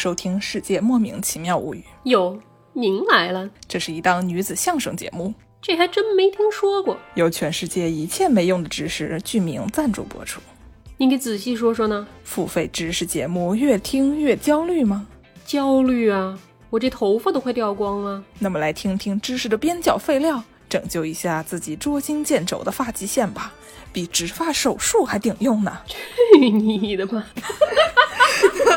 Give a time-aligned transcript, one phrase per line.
[0.00, 1.84] 收听《世界莫名其妙物语》。
[2.10, 2.40] 哟，
[2.72, 6.96] 您来了，这是一档女子相声节目，这还真没听说过。
[7.16, 10.40] 由全世界一切没用的知识剧名赞助播出。
[10.96, 12.08] 您给仔细说说呢？
[12.24, 15.06] 付费知识节目越听越焦虑吗？
[15.44, 16.38] 焦虑啊，
[16.70, 18.24] 我这头发都快掉光了。
[18.38, 23.52] 那么来听听知识的边角废料，拯救一下自己捉襟见肘的发际线吧，
[23.92, 25.78] 比植发手术还顶用呢！
[25.84, 27.26] 去你的吧！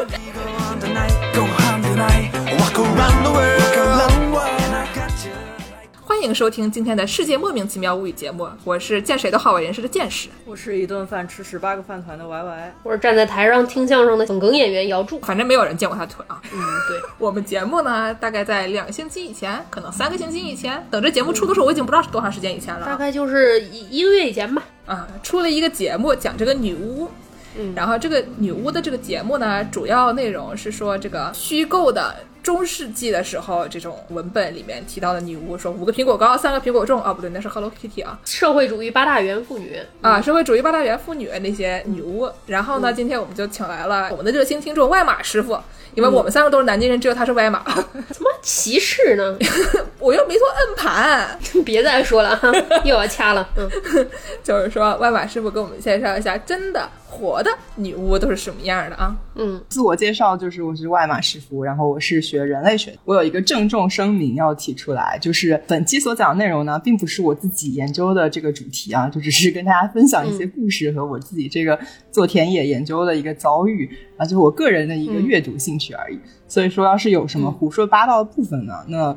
[6.05, 10.29] 欢迎收听今天的世界莫名其妙物语节目，我是见谁都好为人师的见识。
[10.45, 15.19] 我是一顿饭吃十八个饭团的 Y Y，我是站在台上听相声的梗梗演员姚柱。
[15.19, 16.41] 反正没有人见过他腿啊。
[16.53, 22.85] 嗯，对， 我们节目呢，大概在两个星期以前，可能三个星期以前，等这节目出的时候，我已经不知道是多长时间以前了啊。
[22.85, 24.63] 大概就是一一个月以前吧。
[24.85, 27.09] 啊，出了一个节目讲这个女巫，
[27.57, 27.73] 嗯。
[27.75, 38.19] 然后这个女巫的这个节目呢，主要内容是说这个虚构的中世纪的时候这种文本里面提到的女巫，说五个苹果高，三个苹果重，啊不对，那是 Hello Kitty 啊。
[38.25, 42.29] 社会主义八大元妇女，啊，社会主义八大元妇女那些女巫。
[42.47, 45.57] 然后呢，今天我们就请来了我们的热心听众外马师傅，
[45.95, 47.63] 因为我们三个都是南京人，只有他是外马，
[48.09, 49.37] 怎么歧视呢？
[49.99, 52.51] 我又没做摁盘， 别再说了哈，
[52.83, 53.47] 又要掐了。
[53.55, 53.69] 嗯，
[54.43, 59.16] 就是说外马师傅给我们介绍一下真的活的女巫都是什么样的啊？
[59.36, 62.97] 嗯，自我介绍就是我是外马师傅，然后我是学人类学的。
[63.05, 71.80] 我有一个郑重声明要提出来，就是本期所讲的内容呢，并不是我自己研究的这个主题啊， 就只是跟大家分享一些故事和我自己这个
[72.11, 76.20] 做田野研究的一个遭遇啊，就是我个人的一个阅读兴趣而已。
[76.48, 79.16] 所以说，要是有什么胡说八道的部分呢，那。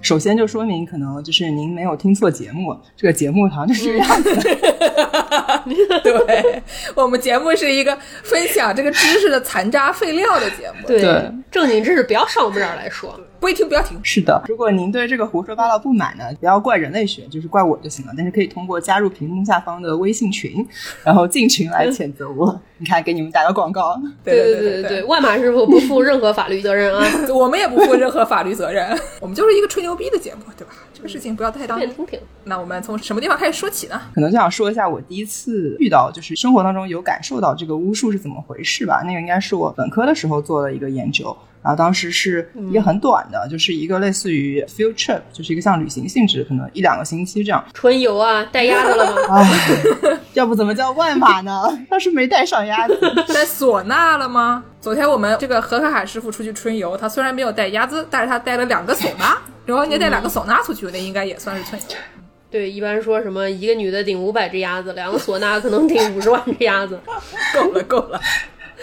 [0.00, 4.34] 首先就说明可能就是您没有听错节目，这个节目好像就是这个样子。
[6.02, 6.62] 对
[6.94, 13.18] 我们节目是一个分享这个知识的残渣废料的节目，对，对正经知识不要上我们这儿来说。
[13.38, 13.98] 不会听不要听。
[14.02, 18.12] 是的，如果您对这个胡说八道不满呢，不要怪人类学，就是怪我就行了。
[18.16, 20.66] 但是可以通过加入屏幕下方的微信群，
[21.04, 22.60] 然后进群来谴责我。
[22.78, 24.00] 你看，给你们打个广告。
[24.22, 27.04] 对对对对对，万马师傅不负任何法律责任啊，
[27.34, 28.86] 我们也不负任何法律责任，
[29.20, 30.74] 我们就是一个吹牛逼的节目，对吧？
[30.92, 31.86] 这个事情不要太当真。
[31.94, 32.18] 听听。
[32.44, 34.00] 那我们从什么地方开始说起呢？
[34.14, 39.02] 可能就想说一下我第一次遇到，就是生活当中有感受到这个巫术是怎么回事吧。
[39.06, 41.34] 那个应该是我本科的时候做的一个研究，
[41.66, 47.64] 然后当时是一个很短的，就是一个类似于 field trip，就是一个像旅行性质，可能一两个星期这样。
[47.74, 49.34] 春游啊，带鸭子了吗？
[49.34, 51.60] 唉， 要不怎么叫万马呢？
[51.90, 52.96] 当时没带上鸭子。
[53.26, 54.62] 带唢呐了吗？
[54.80, 59.36] 昨天我们这个何可海师傅出去春游，他虽然没有带鸭子，但是他带了两个唢呐。
[59.66, 61.96] 然后你带两个唢呐出去，那应该也算是春游。
[62.48, 66.96] 对，一般说什么一个女的顶五百只鸭子，两个唢呐可能顶五十万只鸭子。
[67.52, 68.20] 够了，够了。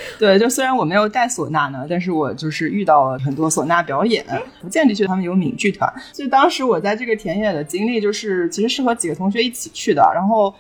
[0.20, 4.26] 对，就虽然我没有带唢呐呢，但是我就是遇到了很多唢呐表演。
[4.62, 10.54] 福建地区他们有闽剧团，就当时我在这个田野的经历，就是其实是和几个同学一起去的，然后。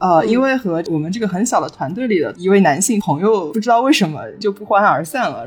[0.00, 5.46] 呃，因为和我们这个很小的团队里的一位男性朋友，不知道为什么就不欢而散了，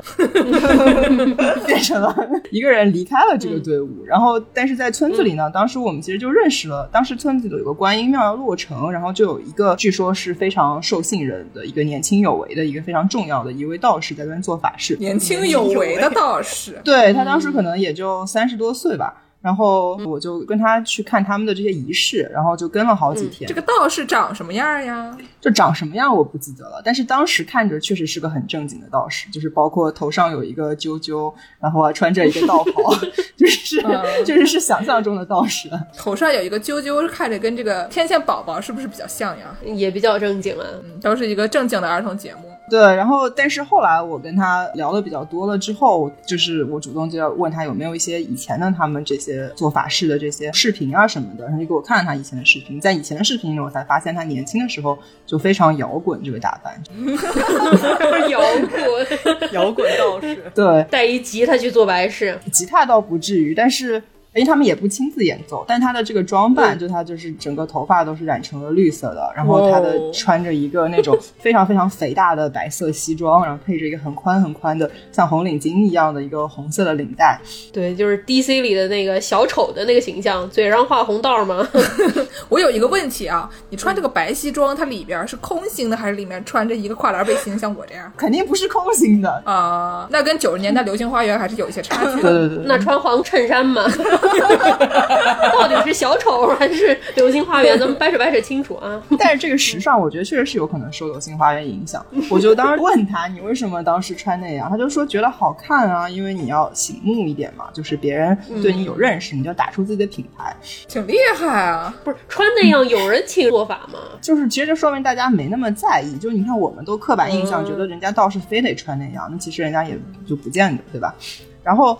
[1.66, 2.14] 变成了
[2.52, 4.04] 一个人离开了这个队伍。
[4.06, 19.23] 然后，但是在村子里呢，当时我们其实就认识了，当时村子里有个观音庙要落成，然后就有一个据说是非常受信任的一个年轻有为的一个非常重要的一位道士在那边做法事，年轻有为的道士， 对他当时可能也就三十多岁吧。
[19.44, 23.46] 然后我就跟他去看他们的这些仪式，然后就跟了好几天。
[23.46, 25.14] 这个道士长什么样呀？
[25.38, 32.94] 就长什么样我不记得了，但是当时看着确实是个很正经的道士，就是包括头上有一个揪揪，然后还穿着一个道袍，
[33.36, 35.68] 就是嗯 就是是想象中的道士。
[35.94, 39.54] 头上有一个揪揪，看着跟这个天线宝宝是不是比较像呀？
[39.62, 40.64] 也比较正经啊。
[40.84, 42.53] 嗯，都是一个正经的儿童节目。
[42.70, 56.82] 对，然后但是后来我跟他聊的比较多了之后，就是我主动就要问他有没有一些以前的他们这些做法事的这些视频啊什么的，然后就给我看了他以前的视频，在以前的视频里我才发现他年轻的时候就非常摇滚这个打扮，
[58.30, 64.02] 摇滚， 摇滚道士，对，带一吉他去做白事，吉他倒不至于，但是。
[64.34, 77.40] 因为他们也不亲自演奏，但他的这个装扮，就他就是整个头发都是染成了绿色的，然后他的穿着一个那种 非常非常肥大的白色西装，然后配着一个很宽很宽的像红领巾一样的一个红色的领带。
[77.72, 81.66] 对，就是 DC 里的那个小丑的那个形象，嘴上画红道吗？
[82.48, 88.12] 我有一个问题啊，你穿这个白西装，它里边是空心的，还是里面穿着一个跨栏背心，像我这样？
[88.16, 92.22] 肯定不是空心的啊、那跟九十年代流星花园还是有一些差距的。
[92.22, 93.84] 对对对，那穿黄衬衫吗？
[95.52, 97.78] 到底是小丑还是流星花园？
[97.78, 99.02] 咱们掰扯掰扯清楚啊！
[99.18, 102.04] 但是这个时尚，我觉得确实是有可能受流星花园影响。
[102.30, 104.68] 我就当时问他，你为什么当时穿那样？
[104.70, 110.54] 他就说觉得好看啊，因为你要醒目一点嘛，就是别人对你有认识，你就打出自己的品牌。
[110.88, 111.94] 挺厉害啊！
[112.04, 113.98] 不是穿那样有人请做法吗？
[114.20, 116.16] 就是其实就说明大家没那么在意。
[116.18, 121.14] 就是你看，我们都刻板印象觉得人家倒是非得穿那样，那其实人家也就不见得，对吧？
[121.64, 121.98] 然后，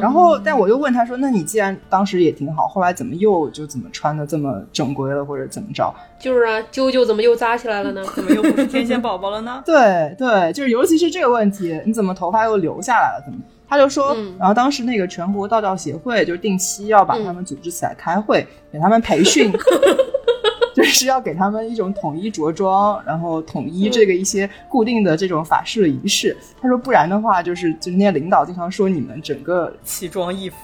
[0.00, 8.04] 然后，但我又问他说：“那你既然当时也挺好，后来怎么又就怎么穿的这么正规了，或者怎么着？”就是啊，啾啾怎么又扎起来了呢？
[8.14, 9.62] 怎么又不是天线宝宝了呢？
[9.66, 13.22] 对对，就是尤其是这个问题，你怎么头发又留下来了？
[13.24, 13.38] 怎么？
[13.70, 19.52] 他就说，然后当时那个全国道教协会就定期要把他们组织起来开会，给他们培训。
[20.78, 26.36] 就是要给他们一种统一着装，然后统一这个一些固定的这种法式的仪式。
[26.60, 30.56] 他说，不然的话，就是就是那些领导经常说你们整个奇装异服。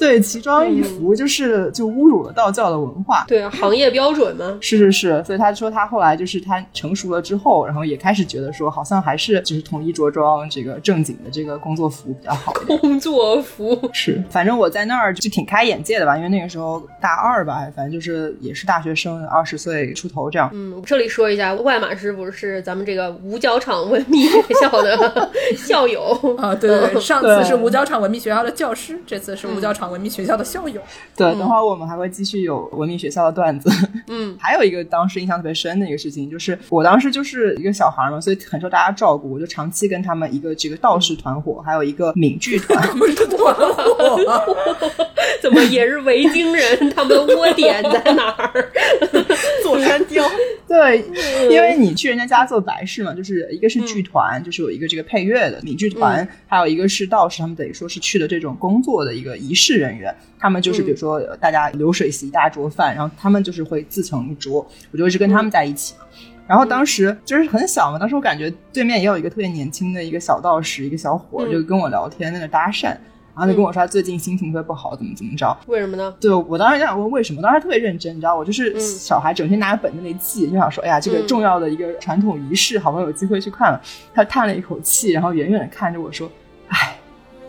[0.00, 3.22] 对，奇装异服就是就侮辱了道教的文化。
[3.28, 4.56] 对啊，行业标准嘛。
[4.62, 12.50] 是是是，所以他说他后来就是他成熟了之后，然后也开始觉得说，好像还是就是统一着装这个正经的这个工作服比较好。
[12.80, 20.48] 工作服 是，反正我在那儿就挺开眼界的吧，因为那个时候大二吧，反正就是也是大学生，二十岁出头这样。
[20.54, 26.54] 嗯，这里说一下，外马师傅是咱们这个五角场文秘学校的 校友啊。
[26.54, 29.89] 对对对， 上次是五角场文秘学校的教师，这次是五角场。
[29.90, 30.80] 文明学校的校友，
[31.16, 33.70] 对，等会儿我们还会继续有文明学校的段子。
[34.08, 44.56] 嗯， 还有一个当时印象特别深的一个事情，就是我当时就是一个小孩嘛，所以很受大家照顾，我就长期跟他们一个这个道士团伙，还有一个闽剧团，不是团伙，
[45.42, 46.90] 怎么也是维京人？
[46.90, 48.70] 他们的窝点在哪儿？
[49.62, 50.24] 座山雕。
[50.66, 51.04] 对，
[51.50, 65.94] 因为你去人家家做白事嘛，就是一个是剧团，就是有一个这个配乐的闽剧团，还有一个是道士，他们等于说是去的这种工作的一个仪式人员，他们就是比如说大家流水席一大桌饭，然后他们就是会自成一桌，我就一直跟他们在一起。
[66.46, 72.96] 然后当时就是很小嘛，当时我感觉对面也有一个特别年轻的一个小道士，一个小伙就跟我聊天，在那搭讪。
[73.32, 75.56] 然后就跟我说他最近心情特别不好，怎么怎么着？
[75.68, 76.14] 为什么呢？
[76.20, 83.80] 对我当时想问为什么，当时特别认真，你知道，我就是小孩，整天拿着本子那记，就想说，哎呀，这个重要的一个传统仪式，好不容易有机会去看了。
[84.12, 86.32] 他叹了一口气，然后远远的看着我说：“哎，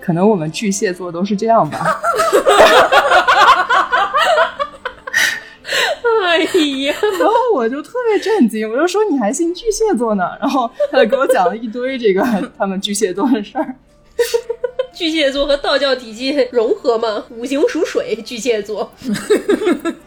[0.02, 1.78] 可能我们巨蟹座都是这样吧。”
[6.24, 6.38] 哎
[6.86, 12.26] 呀，然后我就特别震惊，我就说：“你还信巨蟹座呢？”然后他就给我讲了一堆这个
[12.58, 13.76] 他们巨蟹座的事儿。
[14.94, 17.24] 巨蟹座和道教体系融合吗？
[17.30, 18.92] 五行属水，巨蟹座。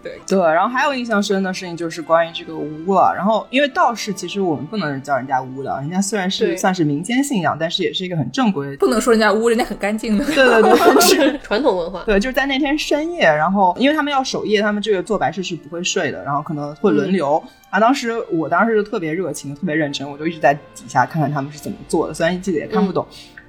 [0.02, 3.12] 对 对，然后还有印象深的事情就是关于这个巫了。
[3.14, 8.76] 然后因为道士其实我们不能叫人家巫的，人家虽然是算是民间信仰，但是也是一个很正规。
[8.76, 10.24] 不能说人家巫，人家很干净的。
[10.26, 12.02] 对 对对，是 传统文化。
[12.04, 17.42] 对，就是在那天深夜，然后因为他们要守夜，他们这个做白事是不会睡的，然后可能会轮流。
[17.70, 23.04] 啊，当时我当时就特别热情，特别认真，我就一直在底下看看他们是怎么做的，虽然记得也看不懂。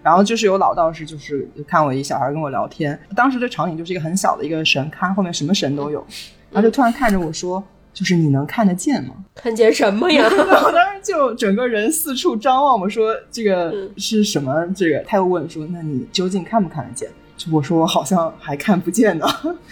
[0.05, 2.97] 然后就是有老道士，就是看我一小孩跟我聊天。
[3.15, 6.05] 当时这场景就是一个很小的一个神龛，后面什么神都有。
[6.51, 7.61] 然后就突然看着我说
[7.91, 9.15] ：“就是你能看得见吗？
[9.33, 12.79] 看见什么呀？”我 当时就整个人四处张望。
[12.79, 19.25] 我说：“这个是什么？”这个他又问说：“那你究竟看不看得见？”就我说：“我好像还看不见呢。”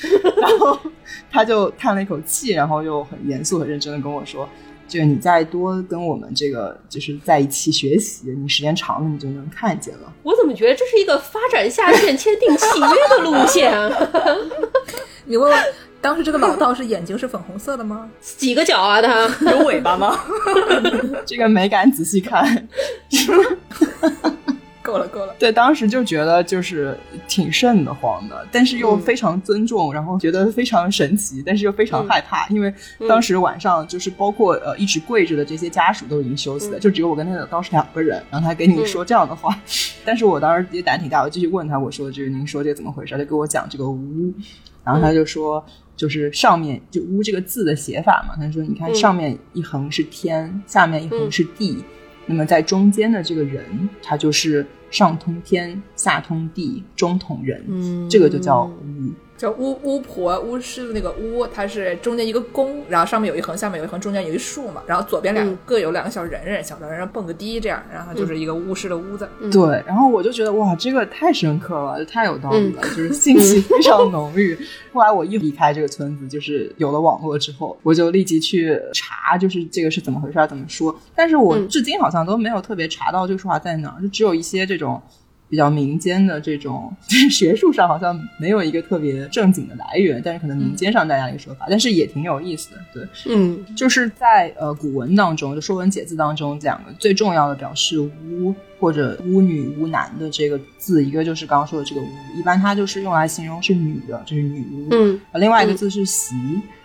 [0.42, 0.80] 然后
[1.30, 4.50] 他就叹了一口气，然后又很严肃、很认真的跟我说。
[4.94, 10.14] 这个你再多跟我们这个就是在一起学习，你时间长了你就能看见了。
[10.22, 13.92] 我怎么觉得这是一个发展下线签订契约的路线啊？
[15.26, 15.64] 你问问，
[16.00, 18.08] 当时这个老道士眼睛是粉红色的吗？
[18.22, 19.02] 几个角啊？
[19.02, 20.16] 他有尾巴吗？
[21.26, 22.68] 这个没敢仔细看。
[24.86, 25.34] 够了，够了。
[25.40, 26.96] 对，当时就觉得就是
[27.28, 32.72] 挺瘆得慌的，但是又非常尊重，然后觉得非常神奇，但是又非常害怕，因为
[33.08, 39.58] 当时晚上就是包括呃一直跪着的这些家属都已经休息了，就只有我跟那个道士两个人，然后他跟你说这样的话，
[40.04, 43.18] 但是我当时也胆挺大，我继续问他，我说就是您说这个怎么回事？
[43.18, 44.34] 他给我讲这个巫，
[44.84, 51.84] 然后他就说就是上面就巫这个字的写法嘛，他说你看上面一横是天，下面一横是地。
[52.26, 59.12] 那么在中间的这个人，他就是上通天，下通地，中通人，嗯，这个就叫巫。
[59.44, 69.28] 叫巫巫婆巫师的那个巫，它是中间一个弓，然后上面有一横，下面有一横，中间有一竖嘛，然后左边两各有两个小人人，小人人蹦个迪这样，然后就是一个巫师的巫字。
[69.52, 74.58] 对，然后我就觉得哇，这个太深刻了，太有道理了，就是信息非常浓郁。
[74.94, 80.98] 后来我一离开这个村子，就是有了网络之后，我就立即去查，就是这个是怎么回事，怎么说。
[81.14, 85.02] 但是我至今好像都没有特别查到这个说法在哪儿，就只有一些这种。
[85.54, 92.78] 比较民间的这种，就 是学术上好像没有一个特别正经的来源，但是可能民间上大家一个说法，但是也挺有意思的。
[92.92, 104.88] 对，嗯就是在呃古文当中，就《说文解字》当中，讲的最重要的表示巫或者巫女、巫男的这个字，一个就是刚刚说的这个巫，一般它就是用来形容是女的，就是女巫。
[104.90, 106.34] 嗯呃另外一个字是习，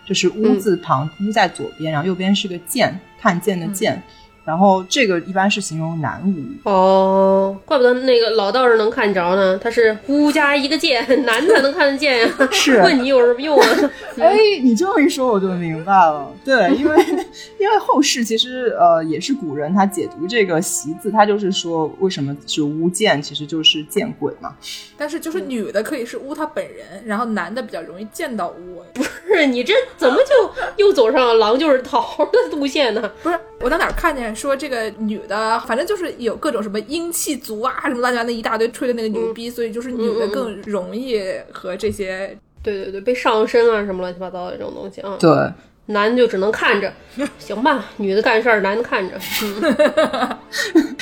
[0.05, 3.99] 就是巫字旁，巫在左边，然后右边是个见，看见的见。
[4.49, 12.49] 然后这个一般是形容男巫，哦，怪不得那个老道士能看着呢，他是巫加一个见， 男的才能看得见呀。
[12.49, 13.67] 是问你有什么用啊？
[14.17, 16.33] 哎，你这么一说我就明白了。
[16.43, 17.05] 对，因为
[17.59, 24.55] 因为后世其实呃也是古人他解读这个“习”字，他就是说为什么是巫见，其实就是见鬼嘛。
[24.97, 28.83] 但是就是女的可以是巫她本人，然后男的比较容易见到巫。
[28.95, 30.68] 不是你这怎么就又
[30.99, 33.09] 走上了狼就是桃的路线呢？
[33.23, 41.21] 不是我在哪儿看见说这个女的，反正就是有各种什么阴气足啊，什么乱七八糟那一大堆吹的那个牛逼，所以就是女的更容易
[41.53, 45.15] 和这些对对对，被上身啊什么乱七八糟的这种东西啊。
[45.19, 45.29] 对，
[45.89, 46.91] 男的就只能看着，
[47.39, 47.85] 行吧？
[47.97, 49.19] 女的干事儿，男的看着。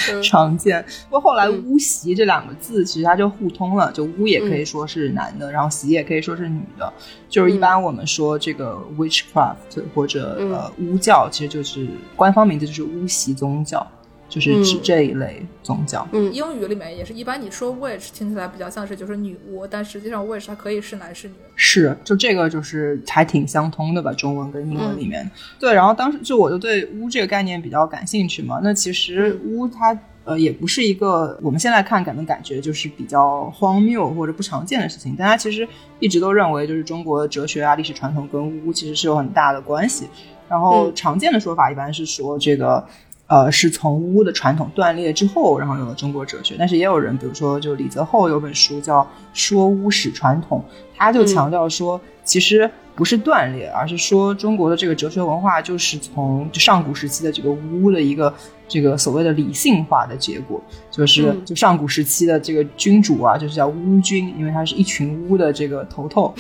[0.24, 0.84] 常见。
[1.10, 6.92] 不过后来“巫习”这两个字其实它就互通了，就巫也可以说是男的，然后习也可以说是女的。
[7.28, 9.56] 就是一般我们说这个 witchcraft
[9.94, 13.86] 或者、呃巫教，其实就是官方名字就是巫习宗教，
[14.30, 16.08] 就是指这一类宗教。
[16.12, 21.34] 嗯英语里面也是一般你说 witch 听起来比较像是就是女巫，但实际上 witch 它可以是男是女。
[21.56, 25.30] 是，就这个就是还挺相通的吧，中文跟英文里面。
[25.60, 28.60] 对，然后当时就我就对巫这个概念比较感兴趣嘛。
[28.62, 35.68] 那其实巫它呃也不是一个我们现在看可能感觉就是比较荒谬或者不常见的事情，但它其实
[36.00, 40.06] 一直都认为就是中国哲学啊历史传统跟巫其实是有很大的关系。
[40.50, 42.86] 然后嗯常见的说法一般是说这个。
[43.28, 46.56] 呃，是从巫的传统断裂之后，然后有了中国哲学。
[46.58, 49.02] 但是也有人，比如说，就李泽厚有本书叫
[49.34, 50.64] 《说巫史传统》，
[50.98, 58.34] 他就强调说，其实不是断裂，而是说中国的这个哲学文化就是从就上古时期的这个巫的一个
[58.66, 66.34] 这个所谓的理性化的结果，就是嗯就上古时期的这个君主啊，就是叫巫君，因为他是一群巫的这个头头。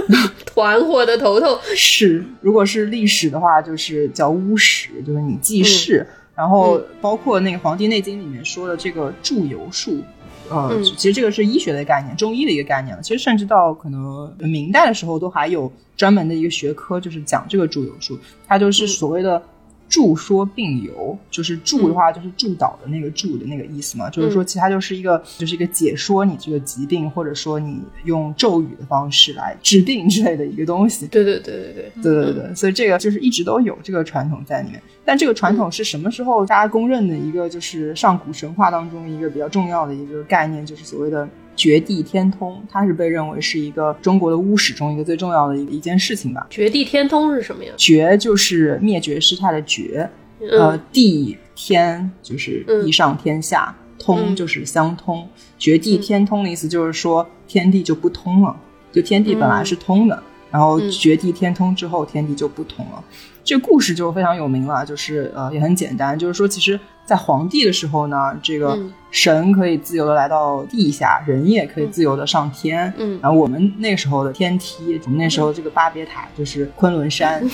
[0.44, 6.06] 团伙的头头，是，如果是历史的话，就是叫巫史，就是你记事。
[6.34, 10.02] 然后包括那个《黄帝内经》里面说的这个祝由术，
[10.50, 13.02] 呃，嗯其实这个是医学的概念，中医的一个概念了。
[13.02, 19.42] 其实甚至到可能明代的时候，都还有专门的一个学科，就是讲这个祝由术，它就是所谓的。
[19.88, 31.06] 注说病由，就是注的话就是注导的那个注的那个意思嘛，就是说其实它就是一个就是一个解说你这个疾病，或者说你用咒语的方式来治病之类的一个东西。
[31.06, 34.82] 对对对对对，对对对，所以这个就是一直都有这个传统在里面。
[35.04, 46.46] 但这个传统是什么时候大家公认的一个，就是上古神话当中一个比较重要的一个概念，就是所谓的绝地天通，它是被认为是一个中国的巫史中一个最重要的一一件事情吧。
[46.50, 47.72] 绝地天通是什么呀？
[47.76, 50.08] 绝就是灭绝师太的绝，
[50.50, 55.28] 呃，地天就是地上天下，通就是相通。
[55.58, 58.56] 绝地天通的意思就是说天地就不通了，
[58.92, 63.02] 就天地本来是通的，然后绝地天通之后，天地就不通了。
[63.44, 72.92] 这个故事就非常有名了，就是呃也很简单，就是说其实，在皇帝的时候呢，这个嗯神可以自由的来到地下，人也可以自由的上天。
[72.96, 77.46] 嗯然后我们那时候的天梯，我们那时候这个巴别塔就是昆仑山，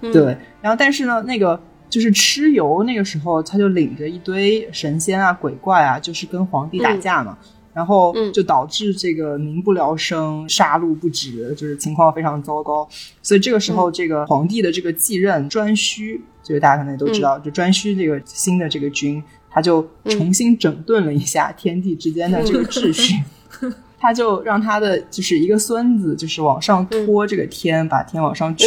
[0.00, 0.36] 对。
[0.62, 7.36] 然后但是呢，那个就是蚩尤那个时候他就领着一堆神仙啊、鬼怪啊，就是跟皇帝打架嘛。
[7.72, 8.32] 然后嗯。
[8.32, 12.88] 就导致这个民不聊生，杀戮不止，就是情况非常糟糕。
[13.22, 23.22] 所以这个时候，这个皇帝的这个继任颛顼，就是大家可能也都知道，就颛顼这个新的这个君，他就重新整顿了一下天地之间的这个秩序。
[24.00, 28.66] 他就让他的就是一个孙子，就是往上托这个天，把天往上举，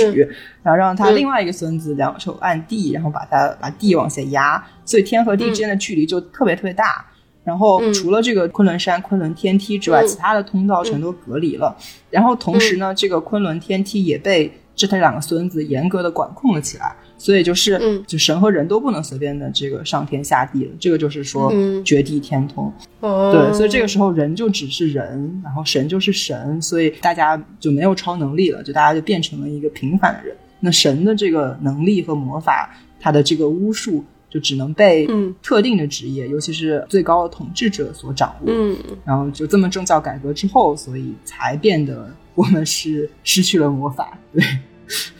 [0.63, 7.05] 然后让他另外一个孙子两手按地，然后把他把地往下压，所以天和地之间的距离就特别特别大。
[7.45, 11.73] 然后除了这个昆仑山、昆仑天梯之外，其他的通道全都隔离了。
[12.09, 16.93] 然后同时呢，这个昆仑天梯也被这他两个孙子严格的管控了起来。
[17.17, 20.71] 所以就是，嗯就神和人都不能随便的这个上天下地了。
[20.77, 22.71] 这个就是说嗯绝地天通。
[22.99, 30.35] 哦，对，所以这个时候人就只是人，然后神就是神，所以大家就没有超能力了，就大家就变成了一个平凡的人。
[30.59, 34.03] 那神的这个能力和魔法，他的这个巫术
[34.35, 38.47] 就只能被嗯特定的职业，尤其是最高的统治者所掌握。
[38.47, 38.75] 嗯
[39.05, 44.19] 然后就这么政教改革之后，所以才变得我们是失去了魔法。
[44.33, 44.43] 对，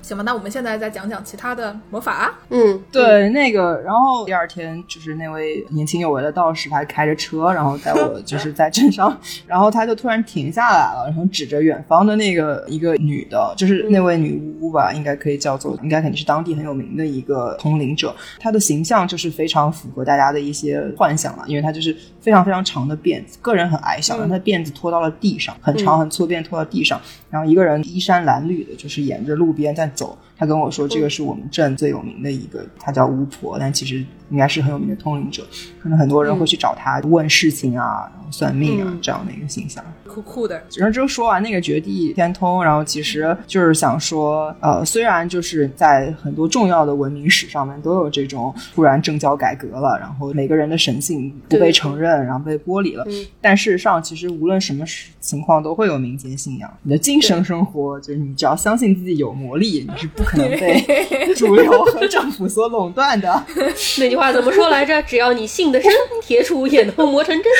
[0.06, 2.36] 行吧，那我们现在再讲讲其他的魔法。
[2.50, 27.02] 嗯，对，那个，然后第二天就是那位年轻有为的道士，他开着车，然后带我就 是在镇上，然后他就突然停下来了，然后指着远方的那个一个女的，就是那位女巫吧，应该可以叫做，应该肯定是当地很有名的一个通灵者，她的形象就是非常符合大家的一些幻想了，因为她就是非常非常长的辫子，个人很矮小，但她辫子拖到了地上，很长很粗辫拖到地上，
[27.36, 30.18] 然后一个人衣衫褴褛的，就是沿着路边在走。
[30.38, 35.44] 他跟我说，这个是我们镇最有名的一个，他叫巫婆，但其实应该是很有名的通灵者，
[35.82, 39.84] 可能很多人会去找他问事情啊，然后算命啊这样的一个形象。
[40.06, 53.06] 酷酷的，然后之后说完那个绝地天通，然后其实就是想说，呃，虽然就是在很多重要的文明史上面都有这种突然政教改革了，然后每个人的神性不被承认，然后被剥离了，
[53.42, 54.86] 但事实上其实无论什么
[55.20, 56.72] 情况都会有民间信仰。
[56.84, 60.82] 你的精神生活就是你只要相信自己有魔力，你是不可能被
[61.36, 63.44] 主流和政府所垄断的。
[64.00, 65.02] 那句话怎么说来着？
[65.04, 65.92] 只要你信得深，
[66.22, 67.52] 铁杵也能磨成针。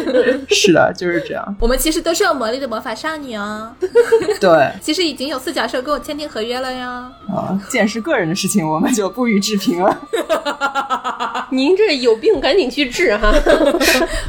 [0.48, 1.56] 是的，就是这样。
[1.60, 3.70] 我们其实都是有魔力的魔法少女哦。
[4.40, 7.10] 对，其实已经有四角兽跟我签订合约了呀。
[7.28, 10.00] 啊，既然是个人的事情，我们就不予置评了。
[11.50, 13.32] 您这有病，赶紧去治哈！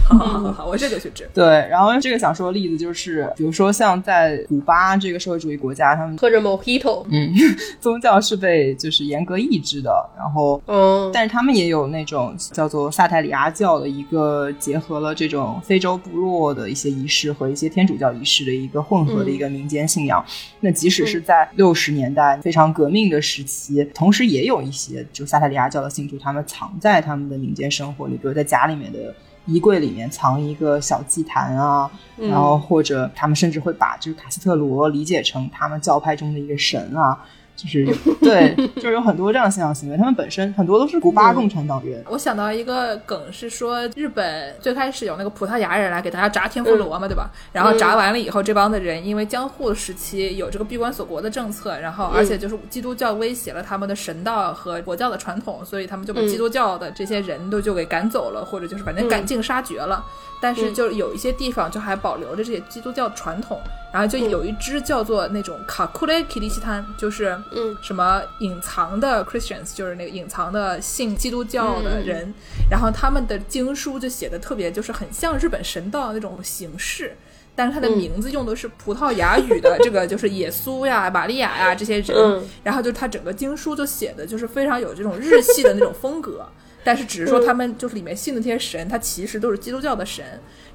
[0.10, 1.30] 好好我这就去治。
[1.34, 7.34] 对，然后这个想说的例子就是，比如说像在古巴这个社会主义国家，他们喝着 Mojito，嗯，
[7.82, 10.62] 宗教是被就是严格抑制的，然后。
[10.68, 20.24] 嗯，但是他们也有那种叫做萨泰里阿教的一个结合了这种非洲部落的一些仪式和一些天主教仪式的一个混合的一个民间信仰。
[20.62, 29.14] 那即使是在六十年代非常革命的时期，同时也有一些就萨泰里阿教的信徒，他们藏在他们的民间生活里，比如在家里面的
[29.46, 37.18] 衣柜里面藏一个小祭坛啊，嗯然后或者他们甚至会把这个卡斯特罗理解成他们教派中的一个神啊。
[37.56, 37.86] 就是
[38.22, 42.04] 对， 就是有很多这样的信仰行为，他们本身很多都是古巴共产党员。
[42.10, 47.30] 我想到一个梗是说，日本最开始有那个葡萄牙人来给大家炸天妇罗嘛，对吧？
[47.52, 60.04] 然后炸完了以后，这帮的人因为江户时期有这个闭关锁国的政策，然后而且就是基督教威胁了他们的神道和佛教的传统，所以他们就把基督教的这些人都就给赶走了，或者就是反正赶尽杀绝了。
[60.42, 63.60] 但是就有一些地方就还保留着这些基督教传统，
[63.92, 72.34] 然后就有一支叫做那种卡库雷基利西滩，就是嗯什么隐藏的 Christians，就是那个隐藏的信基督教的人，
[72.70, 77.16] 然后他们的经书就写的特别就是很像日本神道那种形式。
[77.58, 86.46] 但是他的名字用的是葡萄牙语的，这个就是耶稣呀、玛利亚呀这些人，嗯然后就他整个经书就写的就是非常有这种日系的那种风格，
[86.84, 90.26] 但是只是说他们就是里面信的这些神，他其实都是基督教的神。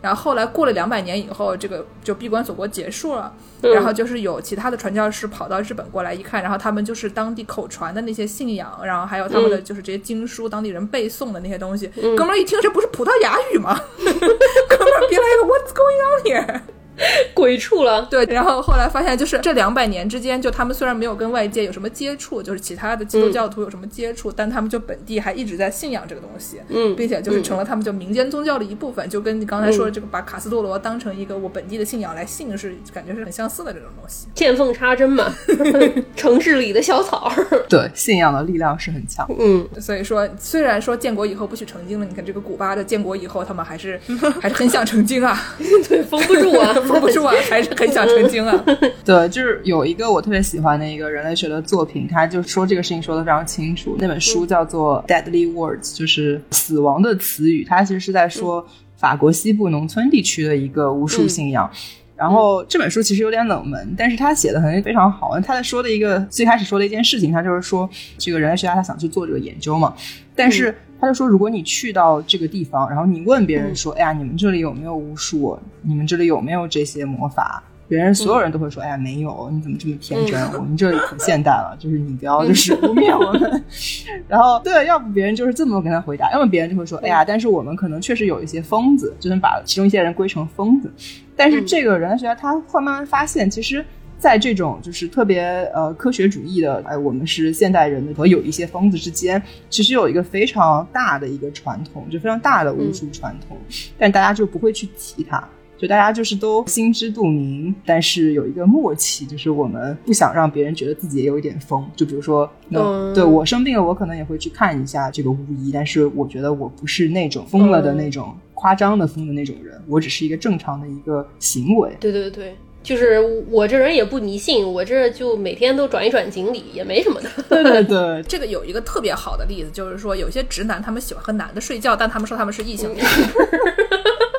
[0.03, 3.33] 然后后来过了两百年以后，这个就闭关锁国结束了，
[3.63, 11.87] 嗯然后就是有其他的传教士跑到日本过来一看，然后他们就是当地口传的那些信仰，然后还有他们的就是这些经书，当地人背诵的那些东西。
[12.17, 13.79] 哥们儿一听这不是葡萄牙语吗？
[13.99, 16.61] 哥们儿别来个 What's going on here？
[17.35, 18.07] 鬼畜了。
[18.11, 34.27] 对，然后后来发现，就是这两百年之间，就他们虽然没有跟外界有什么接触，就是其他的基督教徒有什么接触，但他们就本地还一直在信仰这个东西，嗯并且就是成了他们就民间宗教的一部分，就跟你刚才说的这个把卡斯多罗当成一个我本地的信仰来信，是感觉是很相似的这种东西。
[34.35, 35.33] 见缝插针嘛，
[36.17, 37.33] 城市里的小草。
[37.69, 39.27] 对，信仰的力量是很强。
[39.39, 43.99] 嗯，所以说，虽然说建国以后不许成精了，你看这个古巴的建国以后，他们还是
[44.41, 45.55] 还是很想成精啊，
[45.89, 48.65] 对，封不住啊，封 不是我，还是很想成精啊。
[49.05, 53.97] 对，就是有一个我特别喜欢的一个人类学的作品，他就说这个事情说的非常清楚。
[53.99, 57.65] 那本书叫做《Deadly Words》，就是死亡的词语。
[57.65, 58.67] 它其实是在说
[58.97, 61.71] 法国西部农村地区的一个巫术信仰。
[62.17, 65.41] 然后这本书其实有点冷门，但是他写的很非常好。
[65.41, 67.89] 他在说的一个最开始说的一件事情，他就是说
[68.19, 69.95] 这个人类学家他想去做这个研究嘛，
[70.37, 75.59] 但是他就说，如果你去到这个地方，然后你问别人说，哎呀，你们这里有没有巫术？
[75.83, 77.63] 你们这里有没有这些魔法？
[77.89, 80.41] 别人所有人都会说：“哎呀，没有，你怎么这么天真？
[80.53, 83.65] 我们这里可现代了，就是你不要就是污蔑我们。
[84.29, 90.89] ”然后对，要不别人就是这么跟他回答，要么别人就会说：“哎呀，但是我们可能确实有一些疯子，就能把其中一些人归成疯子。”
[91.35, 93.85] 但是这个人类学家他会慢慢发现，其实。
[94.21, 95.43] 在这种就是特别
[95.75, 103.57] 呃科学主义的，哎，我们是现代人的和有一些疯子之间，其实有一个非常大的一个传统，就非常大的巫术传统，
[103.99, 105.43] 但大家就不会去提它。
[105.79, 111.83] 就大家就是都心知肚明，但是有一个默契，就是我们不想让别人觉得自己也有一点疯。
[111.97, 121.97] 就比如说，那、嗯对我生病了，我可能也会去看一下这个巫医，但是我觉得我不是那种疯了的那种、夸张的疯的那种人，我只是一个正常的一个行为。
[121.99, 127.29] 对对对，就是我这人也不迷信，我这就每天都转一转锦鲤，也没什么的。
[127.49, 133.07] 对 对对， 这个有一个特别好的例子，就是说有些直男他们喜欢和男的睡觉，但他们说他们是异性恋。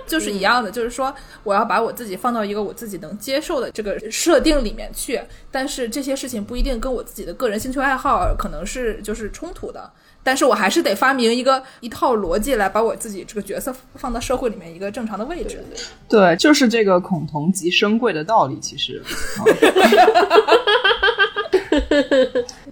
[0.07, 9.89] 就是一样的，就是说我要把我自己放到一个我自己能接受的这个设定里面去，但是这些事情不一定跟我自己的个人兴趣爱好可能是就是冲突的，
[10.23, 15.63] 但是我还是得发明一个一套逻辑来把我自己这个角色放到社会里面一个正常的位置。
[16.07, 19.01] 对，就是这个恐同即生贵的道理，其实。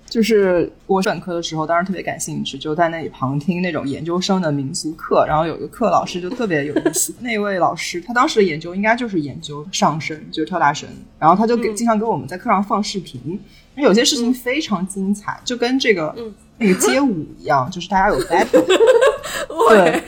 [0.09, 5.23] 就是我本科的时候，当时特别感兴趣，就在那里旁听那种研究生的民俗课。
[5.27, 10.89] 然后有一个课老师就特别有意思，那位老师他当时的研究应该就是研究上身，就是跳大神。
[11.19, 13.39] 然后他就给经常给我们在课上放视频，
[13.75, 16.13] 有些事情非常精彩，就跟这个
[16.59, 18.63] 那个街舞一样，就是大家有 battle。
[19.69, 20.03] 对，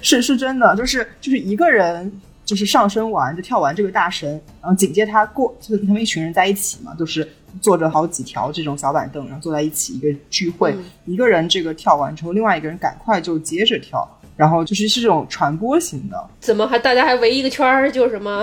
[0.00, 2.10] 是是真的，就是就是一个人。
[2.42, 4.28] 就是上身完就跳完这个大神，
[4.60, 7.24] 然后紧接他过，就是他们一群人在一起嘛，就是
[7.60, 10.74] 坐着好几条这种小板凳，然后坐在一起一个聚会。
[11.04, 14.04] 一个人这个跳完之后，另外一个人赶快就接着跳，
[14.40, 16.16] 然后就是是这种传播型的。
[16.40, 17.92] 怎么还大家还围一个圈儿？
[17.92, 18.42] 就什么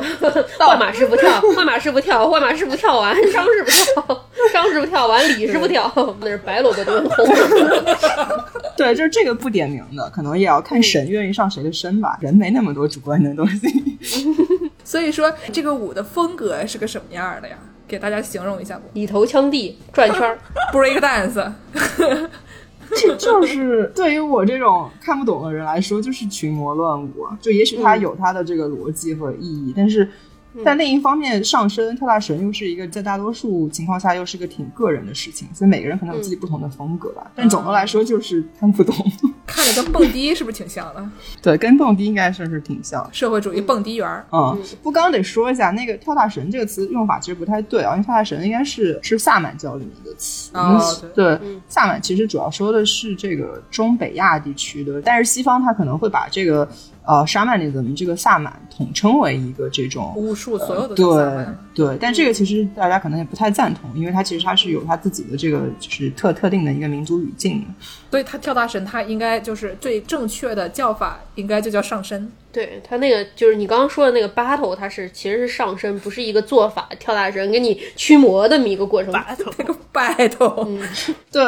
[0.59, 3.71] 换马师傅跳，换马师傅跳，换马师傅跳完，张师傅
[4.05, 7.25] 跳，张师傅跳完，李师傅跳，那是白萝卜炖红。
[8.77, 12.15] 对，就是这个不点名的，可能也要看神愿意上谁的身吧。
[12.21, 13.97] 人没那么多主观的东西。
[14.85, 17.57] 所以说，这个舞的风格是个什么样的呀？
[17.87, 18.83] 给大家形容一下不？
[18.93, 20.37] 以头枪地转圈儿，
[20.71, 21.51] break dance。
[22.95, 27.27] 就就是对于我这种看不懂的人来说，就是群魔乱舞。
[27.41, 30.07] 就也许它有它的这个逻辑和意义，但是。
[30.65, 37.29] 在另一方面，上升跳大神又是一个在大多数情况下又是个挺个人的事情，所以每个人可能有自己不同的风格吧。
[37.35, 38.95] 但总的来说，就是看不懂。
[39.47, 41.09] 看着跟蹦迪是不是挺像的？
[41.41, 43.09] 对，跟蹦迪应该算是挺像。
[43.11, 44.23] 社会主义蹦迪园儿。
[44.31, 50.51] 嗯，不，刚刚得说一下，那个跳大神这个词用法其实不太对啊，因为跳大神应该是是萨满教里面的词。
[50.53, 50.79] 哦，
[51.15, 56.67] 对，萨满其实主要说的是这个中北亚地区的，但是西方他可能会把这个。
[57.09, 61.45] 呃，沙曼尼们这个萨满统称为一个这种巫术，所有的对
[61.77, 67.67] 对，但这个其实大家可能也不太赞同，因为它其实它是有它自己的这个就是特特定的一个民族语境的。
[68.09, 72.31] 所以它跳大神，它应该就是最正确的叫法，应该就叫上身。
[72.57, 76.89] 对他那个就是你刚刚说的那个 battle，它是其实是上身，不是一个做法。
[76.97, 79.13] 跳大神给你驱魔的这么一个过程。
[79.13, 80.79] battle，那个 battle，
[81.31, 81.43] 对。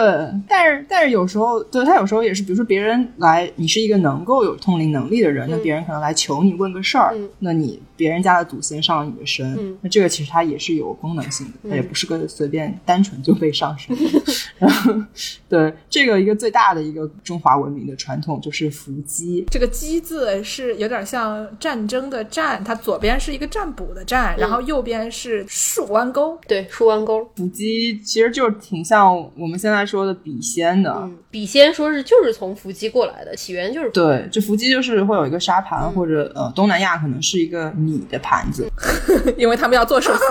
[0.48, 13.98] 但是但是有时候，对他有时候也是，比如说别人来，你是一个能够有通灵能力的人，那别人可能来求你问个事儿，那你别人家的祖先上了你的身，那这个其实它也是有功能性的，它也不是个随便单纯就被上身。
[14.62, 14.94] 然后，
[15.48, 19.46] 对这个一个最大的一个中华文明的传统就是伏击。
[19.50, 26.38] 这个击字是有点像战争的战，它左边是一个占卜的占，然后右边是竖弯钩。
[26.48, 27.24] 对，竖弯钩。
[27.36, 31.10] 伏击其实就是挺像我们现在说的笔仙的。
[31.32, 38.70] 笔仙说是就是从伏击过来的，起源就是对，就伏击就是会有一个沙盘，或者呃东南亚可能是一个米的盘子，
[39.38, 40.24] 因为他们要做寿司。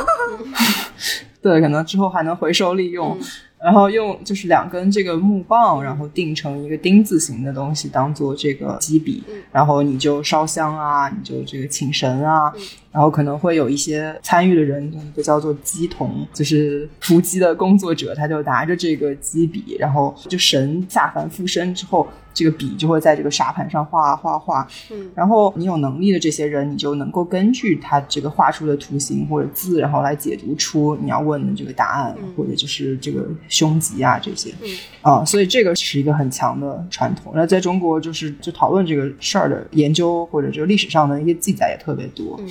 [1.41, 3.17] 对，可能之后还能回收利用。
[3.63, 12.53] 然后用就是两根这个木棒，然后定成一个丁字形的东西，当做这个基笔，然后你就烧香啊，你就这个请神啊。
[12.91, 24.67] 然后可能会有一些参与的人，就叫做鸡童，就是伏击的工作者，他就拿着这个鸡笔，然后就神下凡附身之后，这个笔就会在这个沙盘上画画画。
[24.91, 34.53] 嗯，然后你有能力的这些人，你就能够根据他这个画出的图形或者字，然后来解读出你要问的这个答案，或者就是这个凶吉啊这些。
[34.63, 34.69] 嗯，
[35.03, 37.33] 啊，所以这个是一个很强的传统。
[37.37, 42.37] 那在中国，就是就讨论这个事儿的研究或者这个历史上的一些记载也特别多。
[42.41, 42.49] 嗯。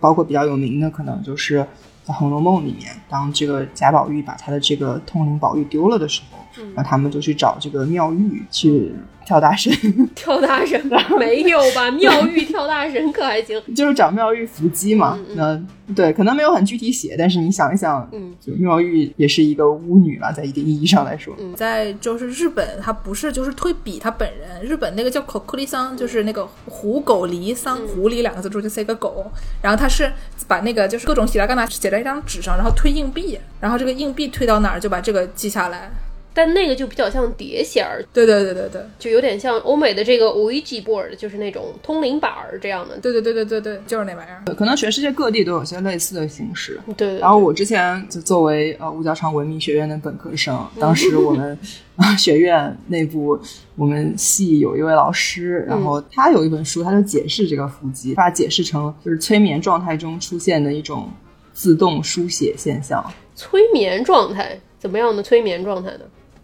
[0.00, 1.66] 包括比较有名的，可能就是
[2.10, 8.92] 在《红楼梦》里面，当这个贾宝玉把他的这个通灵宝玉丢了的时候，那他们就去找这个妙玉去。
[9.26, 9.70] 跳大神，
[10.16, 10.80] 跳大神
[11.16, 11.88] 没有吧？
[11.92, 13.62] 妙玉跳大神可还行？
[13.76, 15.16] 就是找妙玉伏击嘛。
[15.36, 15.60] 那
[15.94, 21.36] 对，可能没有很具体写，但是你想一想，嗯，就妙玉也是一个巫女了，在一定意义上来说。
[21.54, 24.60] 在就是日本，它不是就是推比他本人。
[24.64, 29.30] 日本那个叫口库里桑，就是那个狐狗离桑，狐狸两个字中间塞个狗，
[29.62, 30.10] 然后他是
[30.50, 35.88] 把那个就是各种希拉干纳写在一张纸上，然后推硬币，然后这个硬币推到哪儿就把这个记下来。
[36.32, 42.96] 但那个就比较像碟仙儿，对对对对对，就有点像欧美的这个 Ouija board，就是那种通灵板儿这样的。
[42.98, 44.54] 对对对对对对，就是那玩意儿。
[44.54, 46.80] 可能全世界各地都有些类似的形式。
[46.96, 47.18] 对。
[47.18, 51.58] 然后我之前就作为呃五角场文明学院的本科生，当时我们
[51.96, 53.38] 啊学院内部
[53.76, 61.10] 我们系有一位老师，然后他有一本书，他就解释这个伏击，把它解释成就是催眠状态中出现的一种。
[61.52, 63.04] 自动书写现象。
[63.34, 66.00] 催眠状态怎么样的催眠状态呢？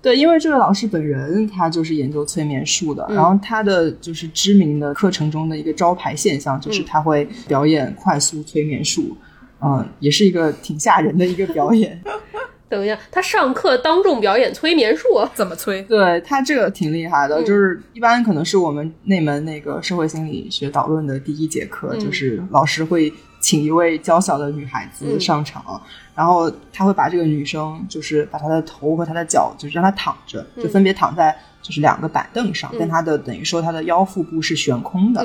[0.07, 9.16] 对，因为这位老师本人他就是研究催眠术的，然后他的就是知名的课程中的一个招牌现象就是他会表演快速催眠术，
[9.61, 12.01] 嗯，也是一个挺吓人的一个表演。
[12.69, 15.83] 等一下，他上课当众表演催眠术，怎么催？
[15.83, 23.12] 对他这个挺厉害的，就是一般可能是我们那门那个社会心理学导论的第一节课，就是老师会
[23.47, 25.81] 请一位娇小的女孩子上场，
[26.17, 31.33] 然后他会把这个女生就是把她的头和她的脚就是让她躺着，就分别躺在
[31.63, 35.25] 就是两个板凳上，但她的等于说她的腰腹部是悬空的。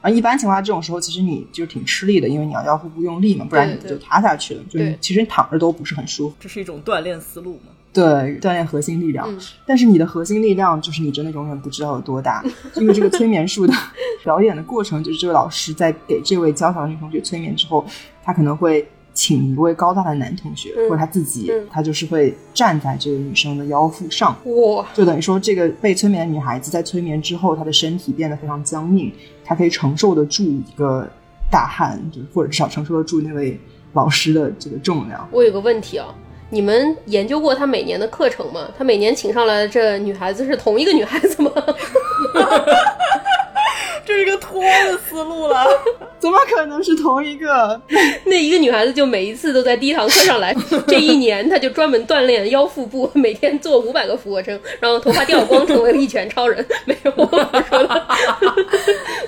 [0.00, 4.62] 然后，一般情况下这种时候其实你就挺吃力的，因为你要腰腹部用力嘛，不然你就塌下去了。
[4.68, 6.34] 就是其实你躺着都不是很舒服。
[6.40, 7.70] 这是一种锻炼思路嘛？
[7.92, 8.04] 对，
[8.40, 9.28] 锻炼核心力量。
[9.66, 12.42] 但是你的核心力量就是你真的永远不知道有多大，
[12.76, 13.72] 因为这个催眠术的
[14.22, 17.84] 表演的过程，就是这位老师在给这位娇小的女同学催眠之后，
[18.22, 24.36] 他可能会请一位高大的男同学，或者他自己，他就是会站在这个女生的腰腹上。
[24.44, 24.86] 哇！
[24.94, 29.12] 就等于说，这个被催眠的女孩子在催眠之后，她的身体变得非常僵硬。
[29.44, 31.10] 她可以承受得住一个
[31.50, 33.58] 大汉，就或者至少承受得住那位
[33.94, 35.28] 老师的这个重量。
[35.32, 36.06] 我有个问题啊，
[36.50, 38.68] 你们研究过他每年的课程吗？
[38.76, 41.50] 他每年请上来的这女孩子是同一个女孩子吗？
[44.10, 45.64] 这是一个托的思路了，
[46.18, 47.80] 怎么可能是同一个？
[48.26, 50.52] 那一个女孩子就每一次都在第一堂课上来，
[50.88, 56.66] 这一年她就专门锻炼腰腹部，每天做五百个俯卧撑，然后头发掉光，成为了一拳超人。
[56.86, 57.26] 没有，我
[57.68, 58.06] 说的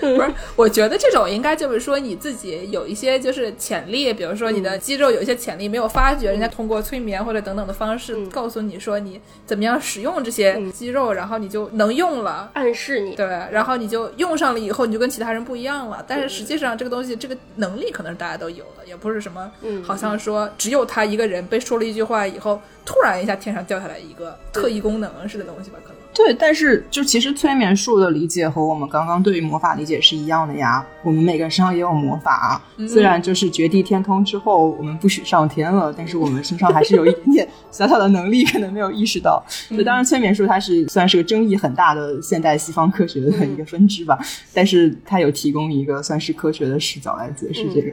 [0.00, 0.34] 不是。
[0.56, 16.04] 我觉得这种应该就是说你自己有一些就是潜力，比如说你的肌肉有一些潜力没有发掘，人家通过催眠或者等等的方式告诉你说你怎么样使用这些肌肉，然后你就能用了，暗示你对，然后你就用上了以后，你就跟其他人不一样了。
[16.06, 26.01] 但是实际上这个东西这个能力可能是大家都有的，也不是什么，好像说只有他一个人被说了一句话以后，突然一下天上掉下来一个特异功能似的东西吧，可能。
[26.14, 30.84] 对，但是就其实催眠术的理解和我们刚刚对于魔法理解是一样的呀。
[31.02, 39.42] 我们每个人身上也有魔法，虽然就是绝地天通之后我们不许上天了，但是我们身上还是有一点点 小小的能力，可能没有意识到。
[39.70, 44.18] 就当然，催眠术它是虽然是个争议很大的现代西方科学的一个分支吧，
[44.52, 47.90] 但是它有提供一个算是科学的视角来解释这个。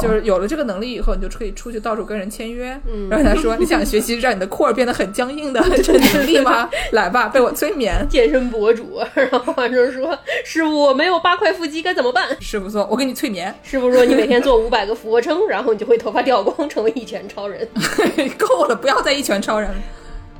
[0.00, 6.68] 就是有了这个能力以后，你就可以出去到处跟人签约，然后他说：“你想学习让你的廓变得很僵硬的这能力吗？
[6.92, 17.66] 来吧，被我催眠。”健身博主，然后完之说：“师傅，我没有八块腹肌该怎么办？”师傅说：“我给你催眠。”师傅说：“你每天做五百个俯卧撑，然后你就会头发掉光，成为一拳超人。
[18.36, 19.76] ”够了，不要再一拳超人了。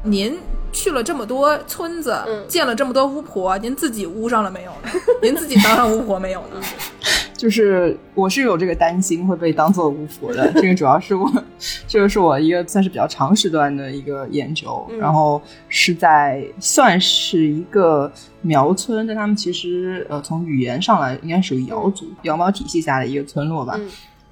[0.03, 0.39] 您
[0.73, 4.91] 去了这么多村子，见了这么多巫婆，您自己巫上了没有呢？
[5.23, 6.61] 您自己当上巫婆没有呢？
[7.41, 11.27] 就是我是有这个担心会被当做巫婆的， 这个主要是我，
[11.89, 23.81] 这个是我一个算是比较长时段的一个研究，然后是在算是一个苗村，但他们其实呃从语言上来应该属于瑶族瑶苗体系下的一个村落吧，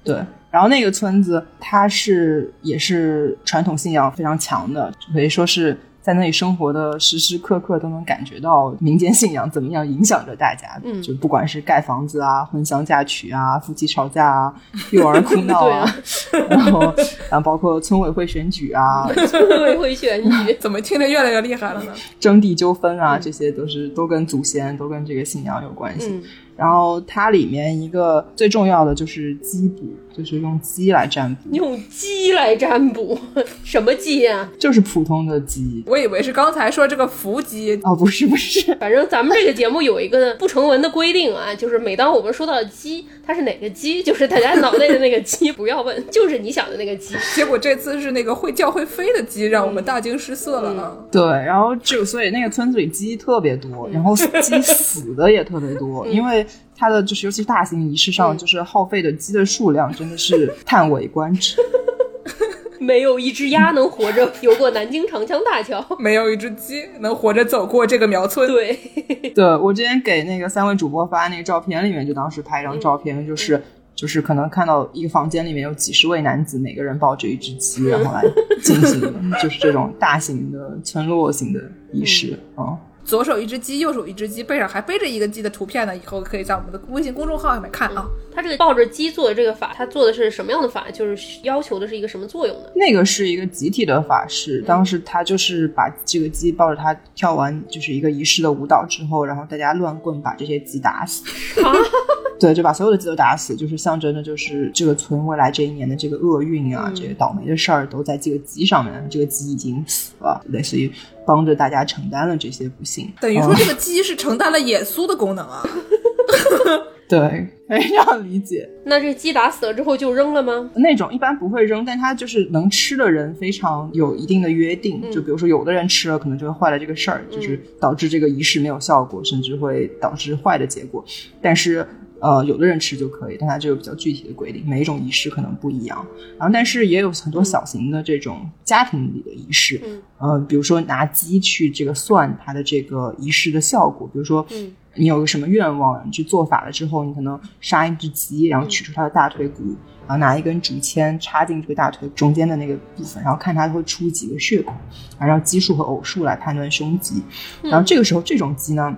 [0.03, 5.75] 对，然后那个村子它是也是传统信仰非常强的，可以说是。
[6.09, 14.53] 在那里生活的时时刻刻都能感觉到民间信仰怎么样影响着大家，嗯，就不管是盖房子啊、婚丧嫁娶啊、夫妻吵架啊、
[14.89, 15.85] 幼儿哭闹啊，
[16.49, 16.81] 然后
[17.29, 21.91] 然后包括村委会选举啊， 村委会选举怎么听着越来越厉害了呢？
[22.19, 26.19] 征地纠纷啊，这些都是都跟祖先都跟这个信仰有关系。
[26.57, 29.83] 然后它里面一个最重要的就是鸡卜，
[30.15, 31.55] 就是用鸡来占卜。
[31.55, 33.17] 用鸡来占卜，
[33.63, 34.49] 什么鸡呀？
[34.59, 35.83] 就是普通的鸡。
[35.85, 38.75] 我以为是刚才说这个伏鸡哦，不是不是。
[38.75, 47.15] 反正咱们这个节目有一个不成文的规定啊，就是每当我们说到鸡，它是哪个鸡，就是大家脑袋的那个鸡， 不要问，就是你想的那个鸡。
[47.35, 51.07] 结果这次是那个会叫会飞的鸡，让我们大惊失色了。
[51.11, 56.45] 对，然后就所以那个村子里鸡特别多，然后鸡死的也特别多，因为。
[56.79, 61.57] 它的就是，尤其是大型仪式上，就是耗费的鸡的数量真的是叹为观止。
[62.79, 68.47] 没有一只鸭能活着游过南京长江大桥，没有一只鸡能活着走过这个苗村。
[68.47, 68.79] 对，
[69.35, 73.61] 对我之前给那个三位主播发那个照片里面，就当时拍一张照片，就是
[73.93, 78.23] 就是可能看到一个房间里面有几十位男子，每个人抱着一只鸡， 然后来
[78.63, 79.01] 进行
[79.43, 81.59] 就是这种大型的村落型的
[81.91, 82.77] 仪式啊。
[83.09, 85.97] 左手一只鸡，右手一只鸡，背上还背着一个鸡的图片呢。
[85.97, 88.07] 以后可以在我们的微信公众号上面看啊。
[88.31, 90.91] 他这个抱着鸡做的这个法，他做的是什么样的法？
[90.91, 92.69] 就是要求的是一个什么作用呢？
[92.75, 101.23] 那个是一个集体的法事，当时他就是把这个鸡抱着他跳完就是一个仪式的舞蹈之后，然后大家乱棍把这些鸡打死。
[102.39, 109.05] 对，就把所有的鸡都打死，就是象征着就是这个村未来这一年的这个厄运啊，这个倒霉的事儿都在这个鸡上面。
[109.09, 110.89] 这个鸡已经死了，类似于
[111.29, 113.07] 帮着大家承担了这些不幸。
[113.21, 115.63] 等于说这个鸡是承担了耶稣的功能啊。
[117.07, 117.19] 对，
[117.67, 118.67] 可以这样理解。
[118.83, 120.71] 那这鸡打死了之后就扔了吗？
[120.75, 125.01] 那种一般不会扔，但它就是能吃的人非常有一定的约定。
[125.11, 131.05] 就比如说，有的人吃了，可能就会坏了这个事儿，就是导致这个仪式没有效果，甚至会导致坏的结果。
[131.41, 131.87] 但是。
[132.19, 136.05] 呃，有的人吃就可以，但它就有比较具体的规定，每一种仪式可能不一样。
[136.37, 149.63] 然后，但是也有很多小型的这种家庭里的仪式，嗯，呃，比如说拿鸡去这个算它的这个仪式的效果，比如说，嗯，你有个什么愿望，你去做法了之后，你可能杀一只鸡，然后取出它的大腿骨，
[150.05, 154.73] 然后拿一根竹签插进这个大腿中间的那个部分，然后看它会出几个血孔，
[155.17, 157.23] 然后让奇数和偶数来判断凶吉。
[157.63, 158.93] 然后这个时候，这种鸡呢，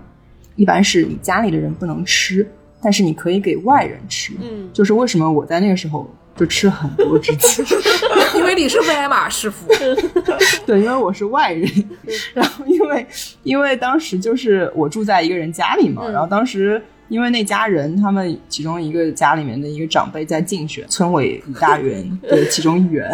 [0.56, 2.50] 一般是你家里的人不能吃。
[2.82, 7.64] 但是你可以给外人吃，嗯，就是为什么我在那个时候就吃很多只鸡，
[8.36, 9.68] 因为你是威马师傅，
[10.66, 11.70] 对，因为我是外人，
[12.34, 13.06] 然后因为
[13.44, 16.82] 因为当时就是我住在一个人家里嘛，然后当时。
[17.12, 23.06] 因为那家人，他们其中一个家里面的一个长辈在竞选村委一大员的其中一员，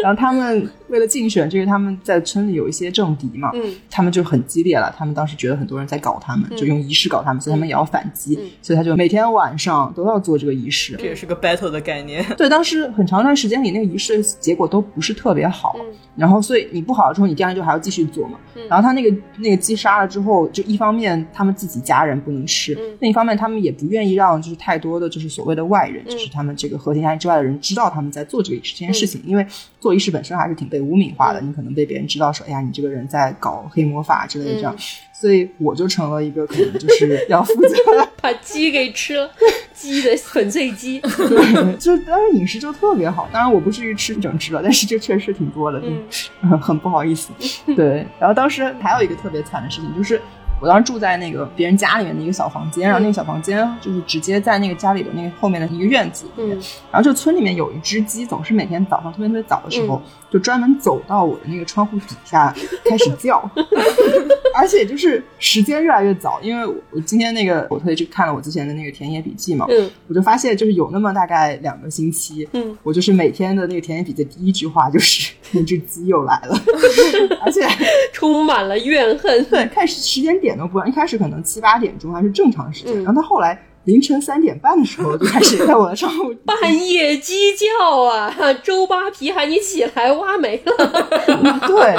[0.00, 4.92] 然后他们为了竞选就是，他们在村里有一些政敌嘛，嗯，他们就很激烈了。
[4.98, 10.96] 他们当时觉得很多人在搞他们，就用仪式搞他们，所以他们也要反击，所以他就每天晚上都要做这个仪式。
[10.98, 12.24] 这也是个 battle 的概念。
[12.36, 15.76] 对，当时很长一段时间里，那个仪式结果都不是特别好，
[16.16, 18.36] 然后所以你不好了之后，你第二天就还要继续做嘛。
[18.68, 23.19] 然后他那个那个鸡杀了之后，就一方面他们自己家人不能吃，另一方。
[23.20, 29.46] 方面，他们也不愿意让就是太多的就是所谓的外人，就是他们这个核心家庭之外的人知道他们在做这个这件事情，因为
[29.78, 34.74] 做仪式本身还是挺被污名化的，你可能被别人知道说，哎呀，你这个人在搞黑魔法之类的这样，
[35.12, 37.68] 所以我就成了一个可能就是要负责
[38.22, 39.30] 把鸡给吃了，
[39.74, 45.82] 鸡的粉碎鸡， 对，就当然饮食就特别好，当然我不至于吃整只了，但是这确实挺多的，
[46.42, 47.30] 嗯，很不好意思，
[47.74, 50.20] 对，然后当时还有一个特别惨的事情就是。
[50.60, 56.56] 我当时住在那个别人家里面的一个小房间，然后那个小房间就是直接在那个家里的那个后面的一个院子里面。
[56.92, 63.38] 然后就村里面有一只鸡，总是每天早上特别特别早的时候，就专门走到我的那个窗户底下开始叫，
[64.54, 69.66] 而且就是时间越来越早，因为我今天那个我特意去看了我之前的那个田野笔记嘛，
[70.08, 72.46] 我就发现就是有那么大概两个星期，
[72.82, 76.54] 我就是每天的那个田野笔记第一句话就是 那只鸡又来了，
[77.42, 77.62] 而且
[78.12, 79.42] 充满了怨恨。
[79.46, 80.50] 对，看时间点。
[80.50, 88.34] 点都不一样，一开始可能七八点钟还是正常时间，然后他后来凌晨三点半的时候就开始在我的窗户 半夜鸡叫啊！
[88.62, 91.96] 周扒皮喊你起来挖煤了， 对，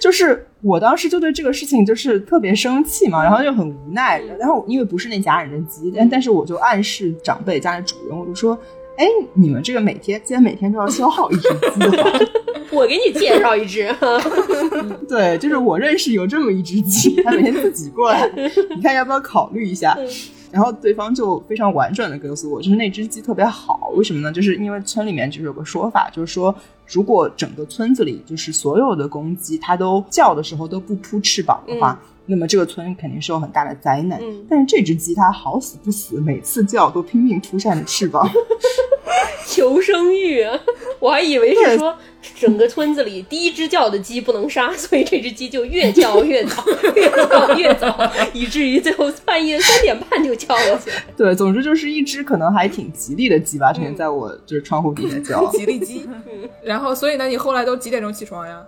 [0.00, 8.58] 就是我当时就对这个事情就是特别生气嘛，然后就很无奈，然后因为不是那家人的鸡，但但是我就暗示长辈家里主人，我就说。
[8.94, 11.80] 哎，你们这个每天既然每天都要消耗一只鸡
[12.70, 13.92] 我给你介绍一只。
[15.08, 18.30] 对，就是我认识有这么一只鸡，它每天自己过来，
[18.76, 19.96] 你看要不要考虑一下？
[20.52, 24.30] 然后对方就非常婉转的告诉我，就是那只鸡特别好，为什么呢？
[24.30, 26.54] 就是因为村里面就是有个说法，就是说
[26.86, 31.98] 如果整个村子里就是所有的公鸡它都叫的时候都不扑翅膀的话。
[32.26, 38.28] 那么这个村肯定是有很大的灾难，但是这只鸡它好死不死，每次叫都拼命扑扇着翅膀，
[39.46, 40.58] 求生欲啊。
[41.00, 41.96] 我还以为是说
[42.36, 51.04] 整个村子里第一只叫的鸡不能杀，所以这只鸡就越叫越早， 越叫越早，以至于最后半夜三点半就叫了起来。
[51.16, 56.08] 对，总之就是一只可能还挺吉利的鸡吧，成天在我就是窗户底下叫，吉利鸡。
[56.62, 58.64] 然后，所以呢，你后来都几点钟起床呀？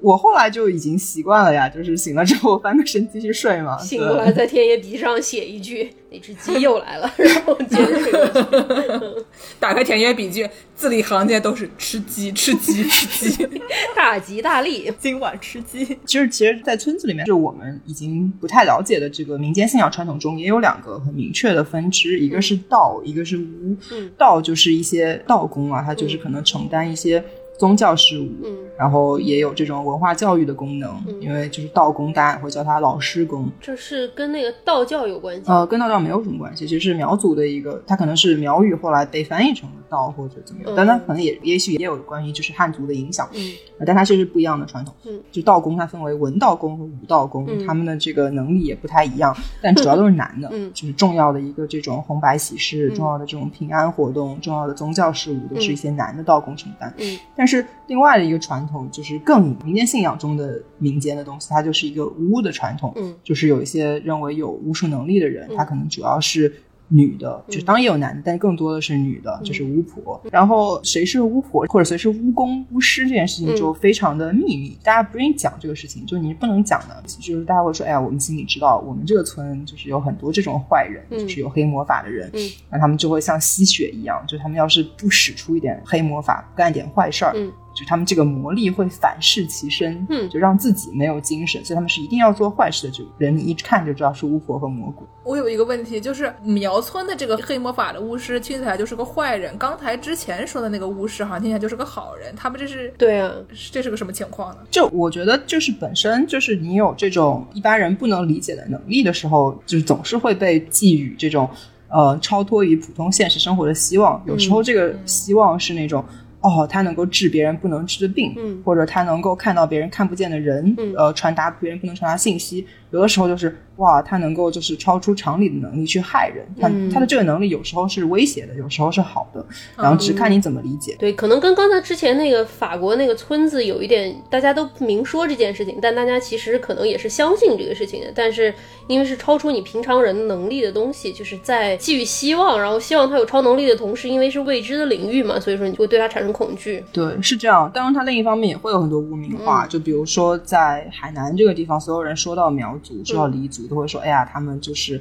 [0.00, 3.76] 我后来就已经习惯了呀，就是醒了之后翻个身继续睡嘛。
[3.78, 7.12] 醒过来在田野笔记上写一句：“那只鸡又来了。
[7.18, 9.24] ”然后接着睡。
[9.58, 13.48] 打开田野笔记，字里行间都是吃鸡、吃鸡、吃鸡，
[13.96, 15.84] 大吉大利，今晚吃鸡。
[16.06, 23.76] 就是，其实，在村子里面，就我们已经不太了解的这个民间信仰传统中，也有两个很明确的分支，一个是道，一个是巫。
[24.16, 27.22] 道就是一些道工啊，他就是可能承担一些。
[27.58, 30.90] 宗教事务，嗯，然后也有这种文化教育的功能，
[31.20, 33.48] 因为就是道公，大家也会叫他老师公。
[33.60, 35.42] 这是跟那个道教有关系。
[35.46, 44.94] 呃，跟道教没有什么关系，其实是苗族的一个，它可能是苗语后来被翻译成了道或者怎么样，嗯但它可能也也许也有关于就是汉族的影响，嗯呃但它其实是不一样的传统。
[45.06, 50.48] 嗯，就道公它分为文道公和武道公，嗯他们的这个能力也不太一样， 但主要都是男的。
[50.52, 56.92] 嗯就是重要的一个这种红白喜事、嗯重要的这种平安活动、重要的宗教事务，都是一些男的道公承担。
[56.98, 62.92] 嗯但是另外的一个传统就是更民间信仰中的民间的东西，它就是一个巫的传统。
[62.96, 66.52] 嗯就是有一些认为有巫术能力的人，嗯他可能主要是
[66.88, 70.20] 女的，嗯就当然也有男的，但更多的是女的，就是巫婆。
[70.30, 77.02] 然后谁是巫婆或者谁是巫公、巫师这件事情就非常的秘密，大家不愿意讲这个事情，就是你不能讲的。
[77.20, 92.92] 就是大家会说，哎呀，我们心里知道，我们这个村就是有很多这种坏人，嗯就是有黑魔法的人，嗯那他们就会像吸血一样，就他们要是不使出一点黑魔法，不干一点坏事儿，嗯就他们这个魔力会反噬其身，嗯就让自己没有精神，所以他们是一定要做坏事的。
[92.92, 95.06] 这个人你一看就知道是巫婆和魔鬼。
[95.22, 103.32] 我有一个问题，就是苗村的这个黑魔法的巫师听起来就是个坏人，刚才之前说的那个巫师好像听起来就是个好人，他们这是对啊，
[103.70, 104.62] 这是个什么情况呢？
[104.70, 111.48] 就我觉得，就是本身就是你有这种一般人不能理解的能力的时候，就是总是会被寄予这种
[111.88, 114.20] 呃超脱于普通现实生活的希望。
[114.26, 116.04] 有时候这个希望是那种。
[116.48, 122.66] 哦，他能够治别人不能治的病，嗯或者他能够看到别人看不见的人，嗯呃，传达别人不能传达信息。
[122.90, 126.46] 有的时候就是哇，他能够就是超出常理的能力去害人。
[126.60, 129.44] 他、嗯他的这个能力有时候是威胁的，有时候是好的，
[129.76, 130.96] 然后只看你怎么理解。
[130.98, 138.12] 对，可能跟刚才之前那个法国那个村子有一点，大家都不明说这件事情，但大家其实可能也是相信这个事情的。
[138.14, 138.52] 但是
[138.86, 146.82] 因为是超出你平常人能力的东西，就是在寄予希望，然后希望他有超能力的同时，因为是未知的领域嘛，所以说你就会对他产生恐惧。
[146.92, 147.70] 对，是这样。
[147.72, 155.00] 当然，他另一方面也会有很多污名化，嗯就比如说在海南这个地方，所有人说到苗族、说到黎族，都会说：“哎呀，他们就是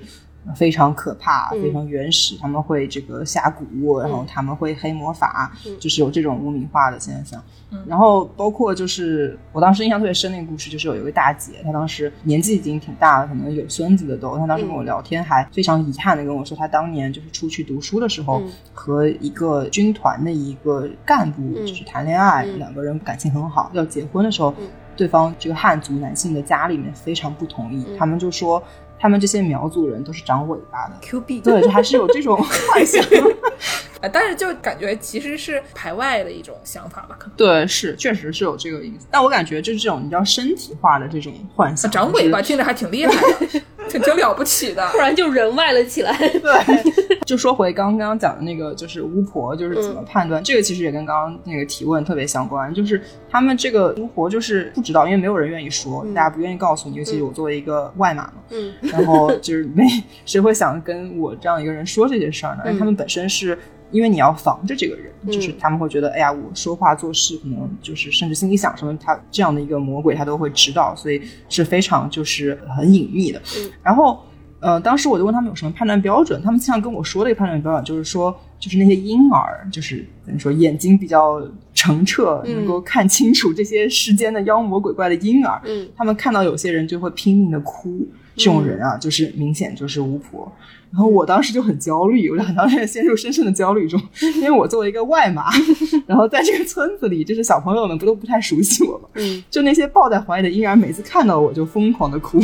[0.56, 1.62] 非常可怕、嗯。
[1.62, 7.42] 非常原始，他们会这个下蛊，然后他们会黑魔法，嗯就是有这种污名化的现象。
[7.86, 18.50] 然后包括就是我当时印象特别深的一个故事，就是有一位大姐，她当时年纪已经挺大了，可能有孙子的都，她当时跟我聊天，还非常遗憾的跟我说，她当年就是出去读书的时候，嗯。
[18.74, 21.68] 和一个军团的一个干部嗯。
[21.68, 22.58] 就是谈恋爱，嗯。
[22.58, 24.68] 两个人感情很好，要结婚的时候，嗯
[24.98, 28.62] 对方这个汉族男性的家里面非常不同意，嗯他们就说
[29.00, 30.96] 他们这些苗族人都是长尾巴的。
[31.02, 33.02] Q B 对，就还是有这种幻想。
[34.02, 37.36] 呃，但是就感觉其实是排外的一种想法吧，可能。
[37.36, 44.88] 对，是确实是有这个意思，但我感觉就是这种你知道身体化的这种幻想，长尾巴听着还挺厉害的， 挺挺了不起的。
[44.94, 46.16] 突然就人外了起来。
[46.18, 46.84] 对，
[47.26, 52.74] 就说回刚刚讲的那个，就是巫婆，就是怎么判断、这个，其实也跟刚刚那个提问特别相关。
[52.74, 59.84] 就是他们这个巫婆就是不知道，因为没有人愿意说，大家不愿意告诉你，尤其是我作为一个外码嘛，嗯然后就是没
[60.26, 62.64] 谁会想跟我这样一个人说这些事儿呢？
[62.68, 63.58] 因为他们本身是。
[63.92, 73.40] 因为你要防着这个人，就是他们会觉得，哎呀，我说话做事可能就是甚至心里想什么，他这样的一个魔鬼他都会知道，所以是非常就是很隐秘的。
[73.58, 73.72] 嗯。
[73.82, 74.20] 然后
[74.60, 81.40] 呃，当时我就问他们有什么判断标准，他们经常跟我说的一个判断标准就是说，就是那些婴儿，就是等于说眼睛比较
[81.76, 85.88] 澄澈，嗯能够看清楚这些世间的妖魔鬼怪的婴儿，嗯。
[85.96, 88.04] 他们看到有些人就会拼命的哭，
[88.38, 90.50] 这种人啊，就是明显就是巫婆。
[90.90, 94.02] 然后我当时就很焦虑，我就很当时间陷入深深的焦虑中，
[94.36, 95.48] 因为我作为一个外码，
[96.08, 102.40] 然后在这个村子里，就是小朋友们不都不太熟悉我嘛，嗯就那些抱在怀里的婴儿，每次看到我就疯狂的哭，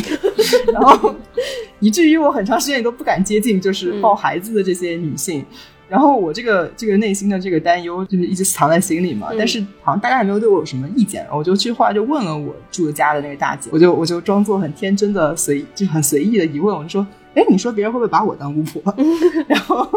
[0.73, 1.15] 然后
[1.79, 5.45] 以至于我很长时间也都不敢接近，就是抱孩子的这些女性。
[5.93, 18.81] 然后我这个这个内心的这个担忧就是一直藏在心里嘛，嗯但是好像大家也没有对我有什么意见，我就去后来就问了我住的家的那个大姐，我就我就装作很天真的随就很随意的疑问，我就说，哎，你说别人会不会把我当巫婆？
[19.47, 19.87] 然后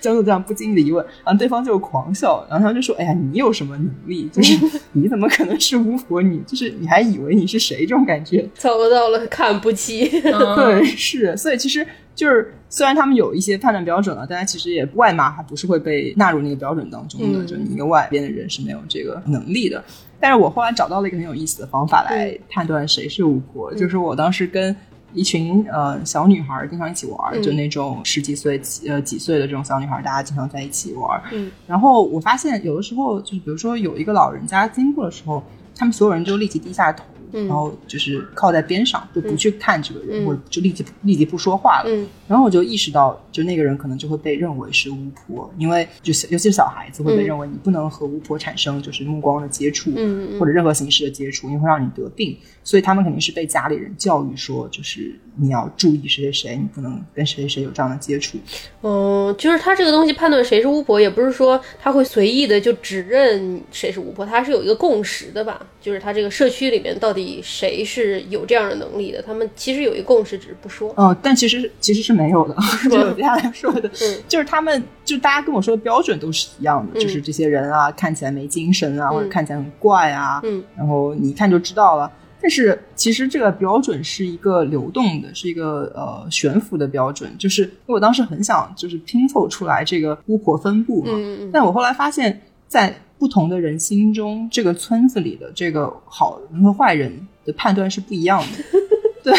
[0.00, 4.26] 装作这样不经意的疑问，然后对方就狂笑，然后他就说，哎呀，你有什么能力？
[4.32, 4.58] 就是
[4.92, 6.22] 你怎么可能是巫婆？
[6.22, 7.80] 你就是你还以为你是谁？
[7.84, 8.48] 这种感觉。
[8.56, 10.10] 遭到了看不起。
[10.24, 19.82] 嗯对，是，所以其实就是虽然他们有一些判断标准了，但他其实也外码还不是会被纳入那个标准当中的，嗯就你一个外边的人是没有这个能力的。
[20.20, 24.74] 但是我后来找到了一个很有意思的方法来判断谁是巫婆，就是我当时跟
[25.12, 31.22] 一群呃小女孩儿经常一起玩就那种十几岁、几呃几岁的这种小女孩儿，大家经常在一起玩儿。
[31.32, 35.42] 嗯然后我发现有的时候就是比如说有一个老人家经过的时候，
[35.76, 37.04] 他们所有人就立即低下头，
[37.34, 40.26] 嗯然后就是靠在边上，就不去看这个人，嗯。
[40.26, 41.84] 或者就立即立即不说话了。
[41.88, 42.06] 嗯。
[42.26, 47.26] 然后我就意识到，就那个人可能就会被认为是巫婆，因为就是尤其是小孩子会被嗯。
[47.26, 49.90] 认为你不能和巫婆产生就是目光的接触，
[50.38, 52.36] 或者任何形式的接触，因为会让你得病。
[52.62, 58.38] 所以他们肯定是被家里人教育说，就是你要注意谁谁谁，你不能跟谁谁谁有这样的接触。
[58.82, 65.60] 嗯，就是他这个东西判断谁是巫婆，也不是说他会随意的就指认谁是巫婆，他是有一个共识的吧？
[65.80, 70.92] 就是他这个社区里面到底谁是有这样的能力的，他们其实有一个共识，只是不说。
[70.96, 72.54] 哦，但其实其实是没有的，
[72.90, 82.10] 就我接下来说的，嗯就是他们就大家跟我说的标准都是一样的，嗯就是这些人啊看起来没精神啊，嗯或者看起来很怪啊，嗯然后你一看就知道了。
[82.44, 87.34] 但是其实这个标准是一个流动的，是一个呃悬浮的标准。
[87.38, 91.12] 就是因为我当时很想就是拼凑出来这个巫婆分布嘛，
[91.50, 92.38] 但我后来发现，
[92.68, 98.78] 在不同的人心中，这个村子里的这个好人和坏人的判断是不一样的。
[99.24, 99.32] 对，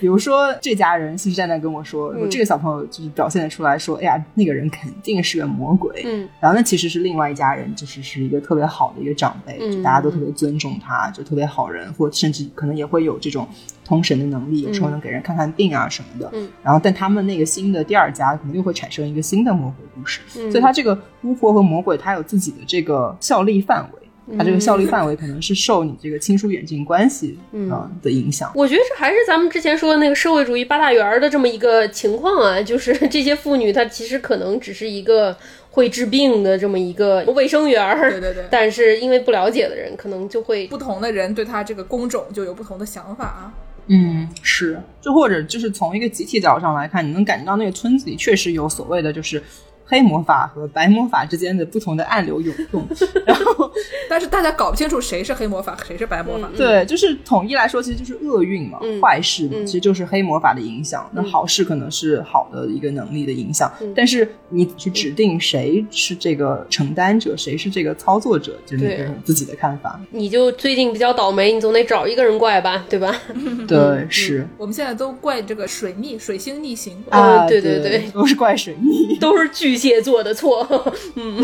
[0.00, 6.02] 比如说这家人信誓旦旦跟我说，嗯说这个小朋友就是表现的出来说，哎呀，那个人肯定是个魔鬼。
[6.04, 13.46] 嗯然后那其实是另外一家人，就是是一个特别好的一个长辈，嗯就大家都特别尊重他，就特别好人，或甚至可能也会有这种
[13.84, 16.28] 通神的能力，有时候能给人看看病啊什么的。
[16.32, 24.07] 嗯然后，但他们那个新的第二家可能又会产生一个新的魔鬼故事，嗯所以他这个巫婆和魔鬼，他有自己的这个效力范围。
[24.36, 28.50] 它这个效率范围可能是受你这个亲疏远近关系嗯呃的影响。
[28.54, 35.36] 我觉得这还是咱们之前说的那个社会主义八大员儿的这么一个情况啊，就是 这些妇女她其实可能只是一个
[35.70, 43.54] 会治病的这么一个卫生员儿，对对对 但是因为不了解的人，可能就会不同的人对他这个工种就有不同的想法啊。
[43.90, 49.42] 嗯，是，就或者就是从一个集体角度上来看，你能感觉到那个村子里确实有所谓的就是
[49.90, 52.86] 黑魔法和白魔法之间的不同的暗流涌动，
[53.24, 53.70] 然后
[54.08, 56.46] 但是大家搞不清楚谁是黑魔法，谁是白魔法。
[56.56, 61.08] 对，就是统一来说，其实就是厄运嘛，嗯坏事嘛，嗯其实就是黑魔法的影响。
[61.14, 69.98] 那嗯好事可能是好的一个能力的影响，嗯但是你去指定谁是这个承担者，谁是这个操作者，就是每个人自己的看法。
[70.10, 73.14] 你就最近比较倒霉，你总得找一个人怪吧，对吧？
[73.66, 77.02] 对，是我们现在都怪这个水逆、水星逆行。
[77.08, 79.16] 啊，对对对对都是怪水逆。
[79.18, 80.66] 都是巨蟹座的错。
[81.14, 81.40] 嗯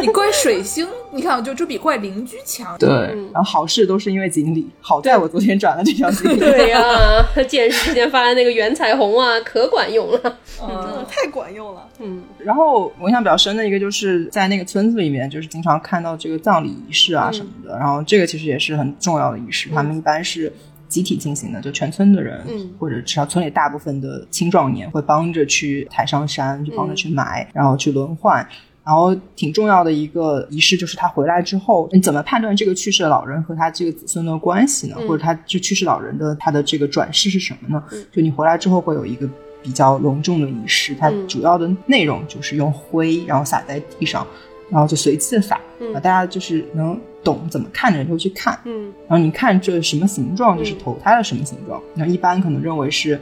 [0.00, 2.76] 你怪水星，你看就这比怪邻居强。
[2.78, 2.88] 对，
[3.32, 6.38] 然后好事都是因为锦鲤，好在我昨天转了这条锦鲤。
[6.44, 6.80] 对呀、
[7.48, 10.20] 见识之前发的那个圆彩虹啊， 可管用了。
[10.60, 11.88] 真的太管用了。
[12.00, 17.78] 嗯然后我印象比较深的一个，就是在那个村子里面，就是经常看到这个葬礼仪式啊嗯什么的。
[17.78, 20.52] 然后这个其实也是很重要的仪式，他们一般是
[20.94, 28.46] 集体进行的，就全村的人，嗯或者至少村里大部分的青壮年会帮着去抬上山，就帮着去埋，然后去轮换。
[28.86, 34.96] 然后挺重要的一个仪式就是他回来之后，你怎么判断这个去世的老人和他这个子孙的关系呢？
[35.00, 37.82] 嗯或者他就去世老人的他的这个转世是什么呢？
[37.92, 39.28] 嗯就你回来之后会有一个
[39.62, 44.26] 比较隆重的仪式，它嗯主要的内容就是用灰，然后撒在地上，
[44.70, 45.94] 然后就随机的撒，嗯。
[45.94, 48.92] 啊，大家就是能懂怎么看的人就去看，嗯。
[49.08, 50.78] 然后你看这什么形状，就是嗯。
[50.82, 51.80] 投胎的什么形状。
[51.94, 53.20] 那、一般可能认为是，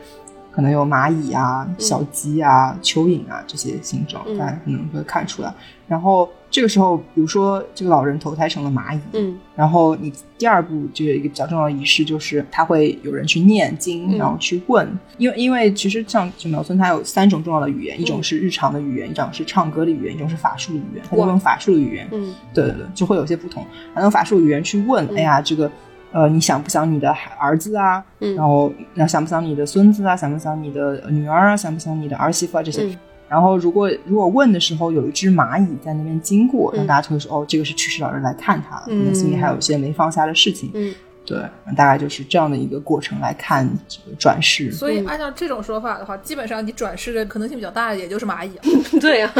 [0.53, 4.38] 可能有蚂蚁啊、小鸡啊、蚯蚓啊这些形状，嗯。
[4.38, 5.53] 大家可能会看出来。
[5.88, 9.38] 然后这个时候，比如说这个老人投胎成了蚂蚁，嗯。
[9.57, 14.18] 然后你第二步就有一个比较重要的仪式，就是他会有人去念经，嗯。
[14.18, 14.86] 然后去问，
[15.18, 21.05] 因为因为其实像就苗村它有三种重要的语言，一种是日常的语言，一种是唱歌的语言，一种是法术的语言。
[21.09, 22.34] 他就用法术的语言，嗯。
[22.55, 23.64] 对对对，就会有些不同。
[23.94, 25.16] 然后用法术语言去问，嗯。
[25.16, 25.70] 哎呀，这个
[26.12, 28.04] 呃，你想不想你的孩儿子啊？
[28.20, 30.14] 嗯然后那想不想你的孙子啊？
[30.16, 31.56] 想不想你的女儿啊？
[31.56, 32.62] 想不想你的儿媳妇啊？
[32.62, 32.84] 这些。
[32.84, 32.96] 嗯
[33.32, 40.70] 然后如果如果问的时候有一只蚂蚁在那边经过，嗯那大家就会说、哦，这个是去世老人来看他了，可嗯能心里还有一些没放下的事情。
[40.74, 40.94] 嗯
[41.25, 41.39] 对，
[41.77, 44.73] 大概就是这样的一个过程来看这个转世。
[44.73, 48.62] 所以按照这种说法的话，基本上你转世的可能性比较大的也就是蚂蚁了。
[49.01, 49.33] 对呀、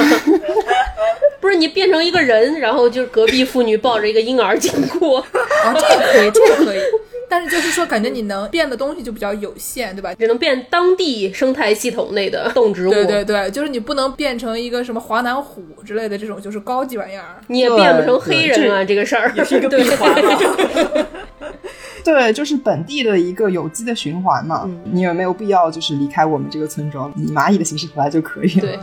[1.41, 5.19] 不是你变成一个人，然后就是隔壁妇女抱着一个婴儿经过，
[5.65, 6.81] 啊，这个可以，这个可以。
[7.29, 10.15] 但是就是说，感觉你能变的东西就比较有限，对吧？
[10.15, 12.91] 只能变当地生态系统内的动植物。
[12.91, 17.41] 对对对，就是你不能变成一个什么华南虎之类的这种，就是高级玩意儿。
[17.47, 21.07] 你也变不成黑人啊，这个事儿也是一个对闭环了。
[22.05, 24.63] 对，就是本地的一个有机的循环嘛。
[24.65, 28.61] 嗯你有没有必要就是离开我们这个村庄，以蚂蚁的形式回来就可以了？
[28.61, 28.79] 对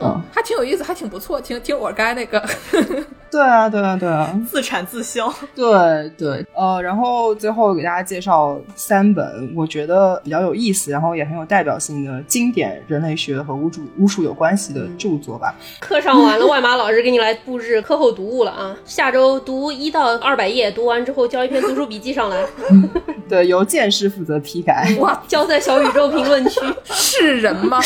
[0.00, 2.28] 嗯，还挺有意思，还挺不错，挺挺 organic。
[3.30, 5.30] 对啊，对啊，对啊，自产自销。
[5.54, 15.54] 对对，呃，然后最后给大家介绍三本我觉得比较有意思，然后也很有代表性的经典人类学和巫术巫术有关系的著作吧。
[15.78, 18.74] 课上完了，外马老师给你来布置课后读物了啊！
[18.86, 22.46] 下周读一到二百页，读完之后交一篇读书笔记上来，
[23.28, 26.60] 对，由剑师负责批改，哇，交在小宇宙评论区。
[26.84, 27.78] 是人吗？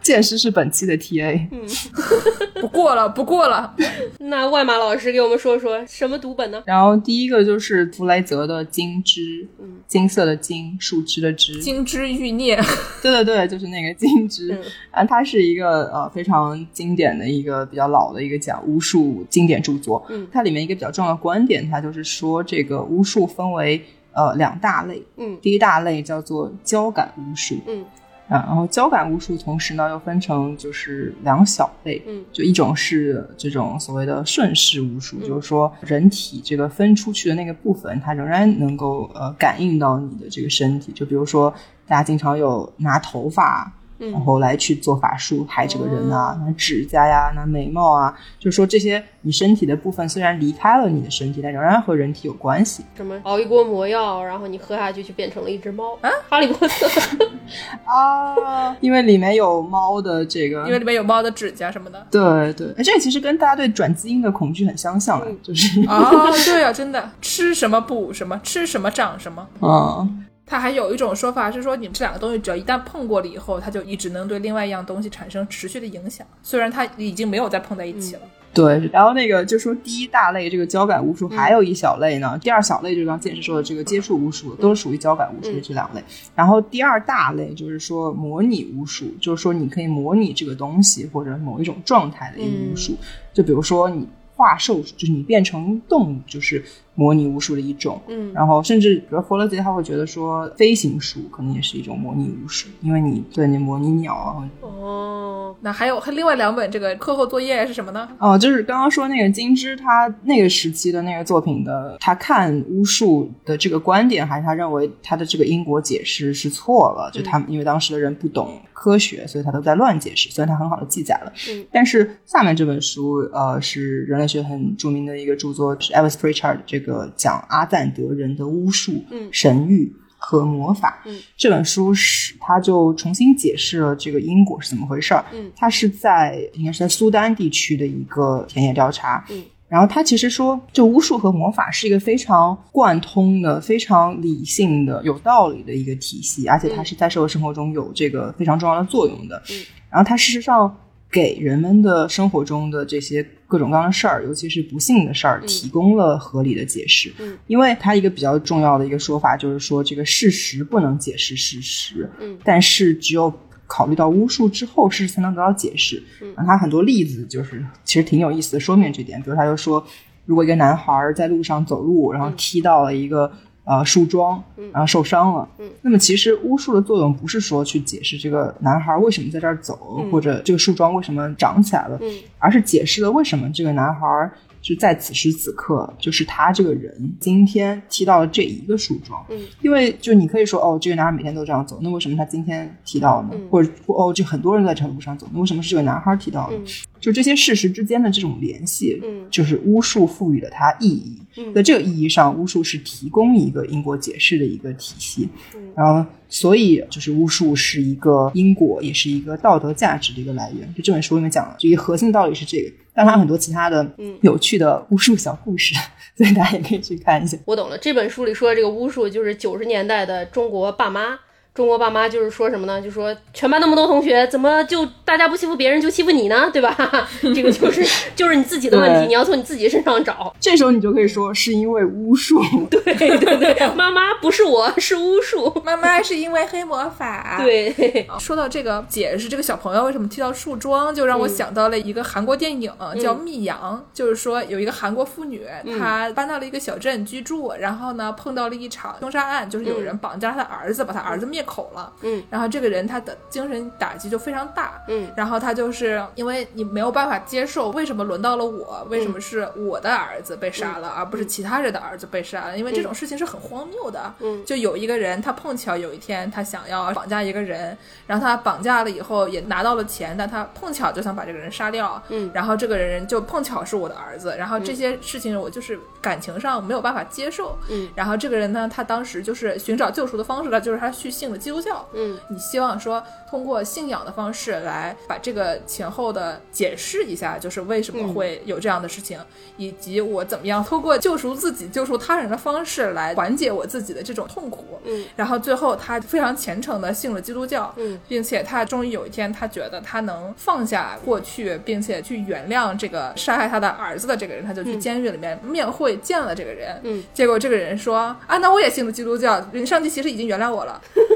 [0.00, 1.48] 剑师是本期的 TA。
[2.60, 3.74] 不过了，不过了。
[4.18, 6.62] 那外马老师给我们说说什么读本呢？
[6.66, 9.20] 然后第一个就是弗莱泽的《金枝》，
[9.60, 12.56] 嗯，金色的金，树枝的枝，金枝玉孽。
[13.02, 14.52] 对对对，就是那个金枝。
[14.52, 20.04] 嗯啊，它是一个呃非常经典的一个比较老的一个讲巫术经典著作。
[20.08, 23.82] 嗯它里面一个比较重要的观点，它就是说这个巫术分为
[24.12, 25.02] 呃两大类。
[25.16, 27.56] 嗯第一大类叫做交感巫术。
[27.66, 27.84] 嗯
[28.28, 40.92] 啊，然后交感巫术同时呢又分成就是两小类，嗯就一种是这种所谓的顺势巫术，嗯就是说人体这个分出去的那个部分，它仍然能够呃感应到你的这个身体。
[40.92, 41.52] 就比如说
[41.86, 43.72] 大家经常有拿头发。
[44.04, 52.84] 嗯然后来去做法术害这个人啊，那指甲呀，那眉毛啊，就是说这些你身体的部分虽然离开了你的身体，但仍然和人体有关系。
[52.94, 56.10] 什么熬一锅魔药，然后你喝下去就变成了一只猫啊？
[56.28, 56.86] 哈利波特。
[57.84, 62.06] 啊，因为里面有猫的这个，因为里面有猫的指甲什么的。
[62.10, 66.10] 对对，哎这个其实跟大家对转基因的恐惧很相像啊，就是啊，
[66.44, 69.46] 对啊，真的，吃什么补什么，吃什么长什么。
[69.60, 78.20] 嗯，它还有一种说法是说，你们这两个东西只要一旦碰过了以后，它就一直能对另外一样东西产生持续的影响，虽然它已经没有再碰在一起了。
[78.52, 78.88] 对。
[78.92, 86.04] 然后那个就说第一大类这个交感巫术，还有一小类呢，第二小类就是刚剑师说的这个接触巫术，都是属于交感巫术的这两类。
[86.34, 92.94] 然后第二大类就是说模拟巫术，就是说你可以模拟这个东西或者某一种状态的一个巫术，
[93.32, 94.06] 就比如说你。
[94.36, 96.60] 化兽就是你变成动物，就是
[96.94, 98.00] 模拟巫术的一种。
[98.08, 104.50] 嗯然后甚至比如弗洛杰他会觉得说飞行术可能也是一种模拟巫术，因为你对你模拟鸟啊。
[104.60, 108.08] 哦，那还有还另外两本这个课后作业是什么呢？
[108.18, 120.30] 哦，就是刚刚说那个金枝，他那个时期的那个作品的，他看巫术的这个观点，还是他认为他的这个因果解释是错了，就他们因为当时的人不懂科学，所以他都在乱解释。
[120.30, 126.83] 虽然他很好的记载了，嗯但是下面这本书，呃，是人类学很著名的一个著作，是 Elvis Pritchard 这个
[127.16, 131.02] 讲阿赞德人的巫术、嗯神谕和魔法。
[131.06, 135.24] 嗯这本书是他就重新解释了这个因果是怎么回事儿。
[135.32, 139.24] 嗯他是在应该是在苏丹地区的一个田野调查。
[139.30, 149.42] 嗯然后他其实说，就巫术和魔法是一个非常贯通的、非常理性的、有道理的一个体系，而且它是在社会生活中有这个非常重要的作用的。
[149.50, 150.72] 嗯然后它事实上
[151.14, 157.14] 给人们的生活中的这些各种各样的事儿，尤其是不幸的事儿，嗯提供了合理的解释。
[157.20, 163.32] 嗯因为它一个比较重要的一个说法就是说，这个事实不能解释事实，嗯但是只有
[163.68, 166.02] 考虑到巫术之后，事实才能得到解释。
[166.20, 169.22] 嗯他很多例子就是其实挺有意思的，说明这点。
[169.22, 169.86] 比如他就说，
[170.26, 173.30] 如果一个男孩儿在路上走路，然后踢到了一个。
[173.64, 174.42] 呃，树桩，
[174.72, 175.48] 然后受伤了。
[175.58, 184.30] 嗯那么其实巫术的作用不是说去解释这个男孩为什么在这儿走，嗯或者这个树桩为什么长起来了，嗯而是解释了为什么这个男孩
[184.64, 189.24] 是在此时此刻，就是他这个人今天踢到了这一个树桩。
[189.30, 193.34] 嗯因为就你可以说哦，这个男孩每天都这样走，那为什么他今天踢到了呢？
[193.34, 196.64] 嗯或者哦，就很多人都在这条路上走，那为什么是这个男孩踢到了呢？
[196.64, 196.72] 嗯
[197.04, 201.20] 就这些事实之间的这种联系，嗯就是巫术赋予了它意义。
[201.36, 205.28] 嗯在这个意义上，巫术是提供一个因果解释的一个体系。
[205.54, 210.74] 嗯然后，所以就是巫术是一个因果，也是一个道德价值的一个来源。
[210.74, 215.76] 就这本书里面讲了，就一个核心道理是这个，但它有很多其他的嗯有趣的巫术小故事，
[216.18, 217.38] 所以大家也可以去看一下。
[217.44, 221.20] 我懂了，这本书里说的这个巫术，就是九十年代的中国爸妈。
[221.54, 222.82] 中国爸妈就是说什么呢？
[222.82, 226.50] 就说全班那么多同学，怎么就大家不欺负别人就欺负你呢？
[226.52, 226.76] 对吧？
[227.22, 227.86] 这个就是
[228.16, 230.34] 就是你自己的问题，你要从你自己身上找。
[230.40, 235.62] 这时候你就可以说是因为巫术， 对对对，妈妈不是我， 是巫术。
[235.64, 237.38] 妈妈是因为黑魔法。。
[237.40, 245.42] 对，说到这个解释这个小朋友为什么踢到树桩，就让我想到了一个韩国电影、叫《密阳》，就是说有一个韩国妇女，
[245.78, 262.58] 她搬到了一个小镇居住，然后呢碰到了一场凶杀案，就是有人绑架她的儿子，把她儿子灭口了，嗯，然后这个人他的精神打击就非常大，嗯，然后他就是因为你没有办法接受为什么轮到了我，为什么是我的儿子被杀了，而不是其他人的儿子被杀了？
[262.58, 267.76] 因为这种事情是很荒谬的，嗯，就有一个人他碰巧有一天他想要绑架一个人，
[268.06, 289.18] 然后他绑架了以后也拿到了钱，但他碰巧就想把这个人杀掉，嗯，然后这个人就碰巧是我的儿子，然后这些事情我就是感情上没有办法接受，嗯，然后这个人呢，他当时就是寻找救赎的方式呢，就是他去信了基督教，嗯，你希望说通过信仰的方式来把这个前后的解释一下，就是为什么会有这样的事情，
[289.56, 310.80] 以及我怎么样通过救赎自己、救赎他人的方式来缓解我自己的这种痛苦，嗯，然后最后他非常虔诚的信了基督教，嗯，并且他终于有一天，他觉得他能放下过去，并且去原谅这个杀害他的儿子的这个人，他就去监狱里面面会见了这个人，嗯，结果这个人说啊，那我也信了基督教，上帝其实已经原谅我了。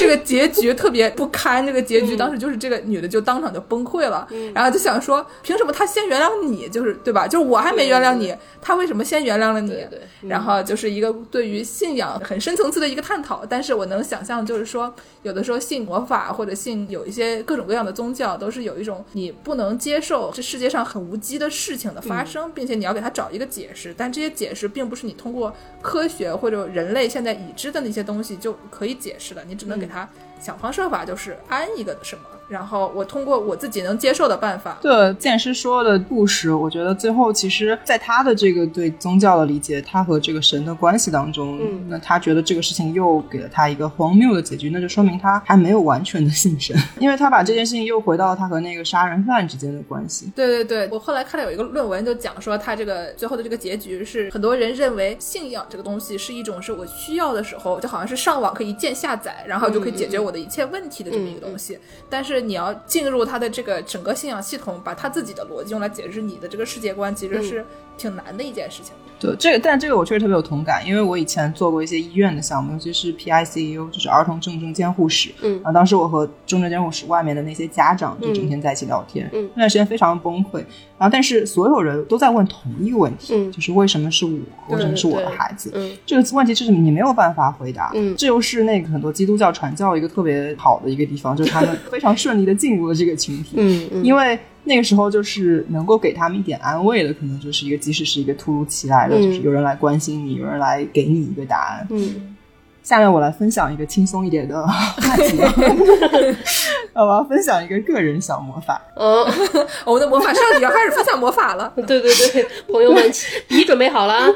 [0.00, 7.28] 这个结局特别不堪，这个结局当时就是这个女的就当场就崩溃了，然后就想说，凭什么他先原谅你，就是对吧？
[7.28, 9.70] 就是我还没原谅你，他为什么先原谅了你？
[9.70, 13.44] 对对然后就是一个对于信仰很深层次的一个探讨。
[13.44, 14.92] 但是我能想象，就是说，
[15.22, 23.94] 有的时候信魔法或者信有一些各种各样的宗教，都是有一种你不能接受这世界上很无稽的事情的发生，并且你要给他找一个解释。
[23.96, 30.08] 但这些解释并不是你通过科学或者人类现在已知的那些东西就可以解释的，你只能给他
[30.40, 32.24] 想方设法，就是安一个什么。
[32.50, 41.86] 然后我通过我自己能接受的办法，对剑师说的故事，我觉得最后其实，在他的这个对宗教的理解，他和这个神的关系当中，嗯。
[41.88, 50.30] 那他觉得这个事情又给了他一个荒谬的结局，那就说明他还没有完全的信神， 因为他把这件事情又回到他和那个杀人犯之间的关系。
[50.34, 61.78] 对对对，我后来看了有一个论文，就讲说他这个最后的这个结局是很多人认为信仰这个东西是一种是我需要的时候，就好像是上网可以一键下载，然后就可以解决我的一切问题的这么一个东西。
[62.08, 67.64] 但是你要进入他的这个整个信仰系统，把他自己的逻辑用来解释你的这个世界观，其实是
[67.96, 68.92] 挺难的一件事情。
[69.18, 75.30] 对这个，但这个我确实特别有同感，因为我以前做过一些医院的项目，尤其是 PICU，就是儿童重症监护室。
[75.42, 80.64] 嗯啊，当时我和重症监护室外面的那些家长就整天在一起聊天，嗯那段时间非常崩溃。
[80.96, 84.74] 然后，但是所有人都在问同一个问题，嗯就是为什么是我？
[84.74, 85.70] 为什么是我的孩子？
[85.74, 87.90] 嗯这个问题就是你没有办法回答。
[87.94, 93.56] 嗯这又是那个很多基督教传教一个特别好的一个地方，就是他们非常顺利的进入了这个群体。
[93.56, 101.86] 嗯嗯，因为那个时候就是能够给他们一点安慰的，可能就是一个，即使是一个突如其来的，嗯就是有人来关心你，有人来给你一个答案。
[101.90, 102.36] 嗯
[102.82, 105.38] 下面我来分享一个轻松一点的 话题，
[106.92, 108.80] 呃我要分享一个个人小魔法。
[108.96, 109.24] 嗯，
[109.86, 111.72] 我们的魔法少女要开始分享魔法了。
[111.76, 113.10] 对对对，朋友们，
[113.46, 114.26] 笔准备好了啊，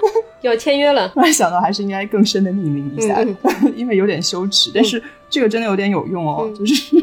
[0.42, 1.08] 要签约了。
[1.08, 3.36] 突然想到，还是应该更深的命名一下，嗯
[3.74, 4.70] 因为有点羞耻。
[4.74, 6.94] 但是这个真的有点有用哦，就是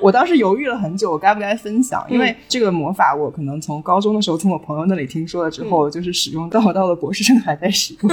[0.00, 2.04] 我当时犹豫了很久，我该不该分享？
[2.10, 8.10] 因为这个魔法，我可能从高中的时候从我朋友那里听说了之后，就是使用到到了博士生还在使用。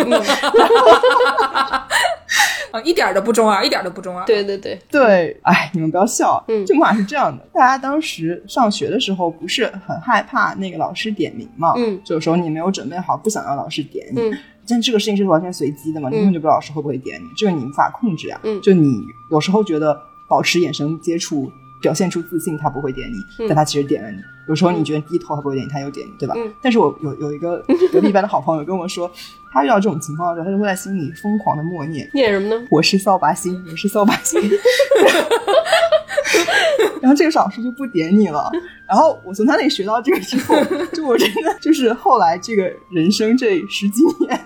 [2.72, 4.26] 啊，一点儿都不中二，一点儿都不中二。
[4.26, 6.44] 对对对，对，哎，你们不要笑。
[6.48, 11.74] 嗯这魔法是这样的，大家当时上学的时候不是很害怕那个老师点名嘛？
[11.78, 14.22] 嗯，就有时候你没有准备好，不想让老师点你。
[14.22, 14.38] 嗯
[14.70, 18.40] 但这个事情是完全随机的嘛，你根本就不知道老师会不会点你，这个你无法控制呀。
[18.44, 20.00] 嗯就你有时候觉得
[20.30, 21.52] 保持眼神接触，
[21.82, 24.18] 表现出自信，他不会点你，嗯但他其实点了你。
[24.48, 26.36] 有时候你觉得低头还不会点你，他又点你，对吧？
[26.38, 29.10] 嗯但是我有有一个隔壁班的好朋友跟我说，
[29.54, 32.10] 他遇到这种情况的时候，他就会在心里疯狂的默念。
[32.14, 32.68] 念什么呢？
[32.70, 34.42] 我是扫把星，我是扫把星。
[37.02, 38.50] 然后这个老师就不点你了。
[38.88, 40.56] 然后我从他那里学到这个之后，
[40.94, 44.40] 就我真的就是后来这个人生这十几年，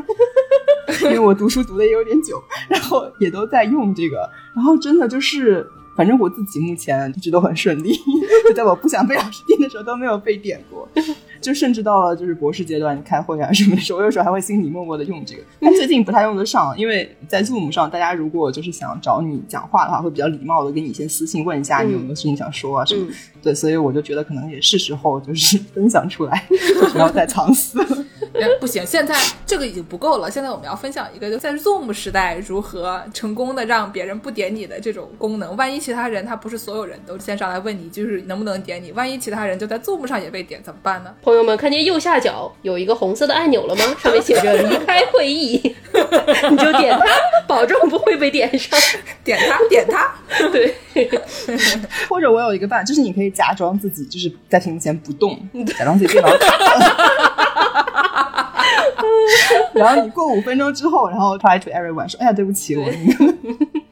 [1.03, 5.69] 因为我读书读的也有点久，然后也都在用这个，然后真的就是。
[5.95, 7.93] 反正我自己目前一直都很顺利，
[8.47, 10.87] 就在我不想被老师点的时候都没有被点过，
[11.41, 15.41] 就甚至到了就是博士阶段开会啊什么的时候，我有时候还会心里默默的用这个。
[15.59, 23.05] 但最近不太用得上，因为在 Zoom 上，大家如果就是想找你讲话的话，会比较礼貌的给你先私信问一下你有没有事情想说啊什么。
[23.09, 23.13] 嗯
[23.45, 26.45] 对，所以我就觉得可能也是时候就是分享出来，
[26.91, 28.05] 不要再藏私了。
[28.41, 29.15] 哎不行，现在
[29.45, 30.29] 这个已经不够了。
[30.29, 35.55] 现在我们要分享一个，就在 Zoom 时代如何成功的让别人不点你的这种功能。
[35.55, 41.13] 万一其他人他不是所有人都先上来问你，就是能不能点你，万一其他人就在 Zoom 上也被点怎么办呢？
[41.21, 43.95] 朋友们，看见右下角有一个红色的按钮了吗？
[44.01, 45.57] 上面写着“离开会议”，
[46.51, 47.05] 你就点它，
[47.47, 48.77] 保证不会被点上。
[49.23, 50.13] 点它，点它。
[50.51, 50.75] 对，
[52.09, 55.37] 或者我有一个办法，就是你可以假装自己就是在屏幕前不动，
[55.77, 57.44] 假装自己电脑卡了。
[59.73, 63.33] 然后你过五分钟之后，然后 try to everyone 说：“哎呀，对不起，我那个。”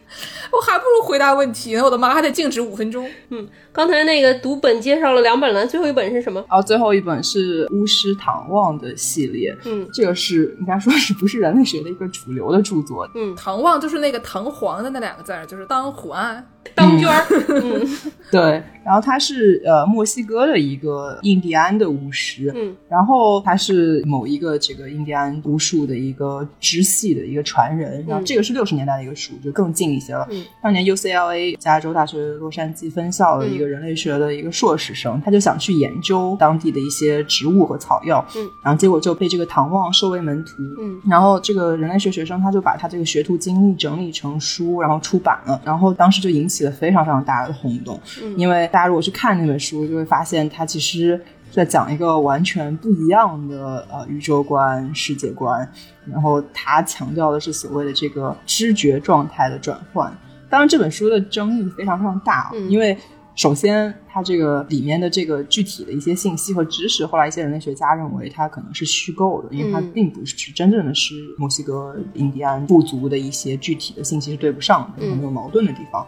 [0.54, 1.84] 我还不如回答问题呢。
[1.84, 3.10] 我的妈，还得静止五分钟。
[3.32, 6.40] 嗯刚才那个读本介绍了两本了，最后一本是什么？
[6.48, 16.48] 然后最后一本是巫师唐望的系列，嗯这个是应该说是不是人类学的一个主流的著作，嗯，唐望就是那个唐皇的那两个字儿，就是当胡安。
[16.76, 17.26] 当娟儿。
[17.50, 17.88] 嗯。
[18.32, 30.28] 对，然后他是呃墨西哥的一个印第安的巫师，嗯，然后他是某一个这个印第安巫术的一个支系的一个传人，然后这个是六十年代的一个书，就更近一些了。
[30.32, 51.20] 嗯，当年 UCLA 加州大学洛杉矶分校的一个人类学的一个硕士生，他就想去研究当地的一些植物和草药，嗯，然后结果就被这个唐望收为门徒，嗯，然后这个人类学学生他就把他这个学徒经历整理成书，然后出版了，然后当时就引起了非常非常大的轰动，嗯因为大家如果去看那本书，就会发现它其实
[51.52, 55.68] 在讲一个完全不一样的呃宇宙观、世界观，
[56.06, 60.12] 然后它强调的是所谓的这个知觉状态的转换。
[60.50, 62.96] 当然，这本书的争议非常非常大，嗯因为
[63.36, 76.06] 首先它这个里面的这个具体的一些信息和知识，后来一些人类学家认为它可能是虚构的，因为它嗯并不是真正的是墨西哥印第安部族的一些具体的信息是对不上的，有很多矛盾的地方。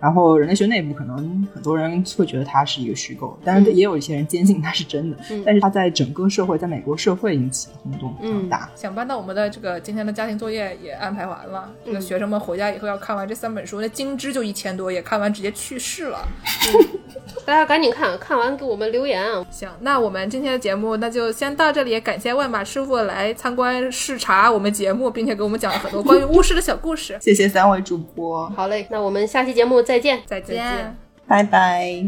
[0.00, 5.16] 然后人类学内部可能很多人会觉得它是一个虚构，但是嗯也有一些人坚信它是真的。
[5.30, 8.68] 嗯但是它在整个社会，在美国社会引起的轰动非常大。
[8.74, 16.18] 想搬到我们的这个今天的家庭作业也安排完了，这个嗯学生们回家以后要看完这三本书，那金枝就一千多页，看完直接去世了。
[17.44, 19.44] 大家赶紧看看完给我们留言啊！
[19.50, 27.16] 行，那我们今天的节目那就先到这里，也感谢万马师傅来参观视察我们节目，并且给我们讲了很多关于巫师的小故事。
[27.20, 30.20] 谢谢三位主播，好嘞，那我们下期节目再见。
[30.26, 30.94] 再见。
[31.26, 32.06] 拜拜。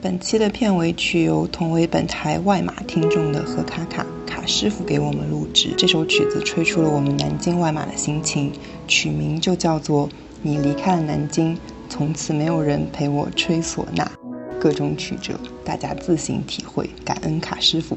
[0.00, 5.74] 本期的片尾曲由同为本台外码听众的何卡卡卡师傅给我们录制。
[5.76, 8.50] 这首曲子吹出了我们南京外码的心情，
[8.86, 10.08] 曲名就叫做
[10.40, 11.58] 《你离开了南京，
[11.90, 14.10] 从此没有人陪我吹唢呐》。
[14.58, 16.88] 各种曲折，大家自行体会。
[17.04, 17.94] 感恩卡师傅。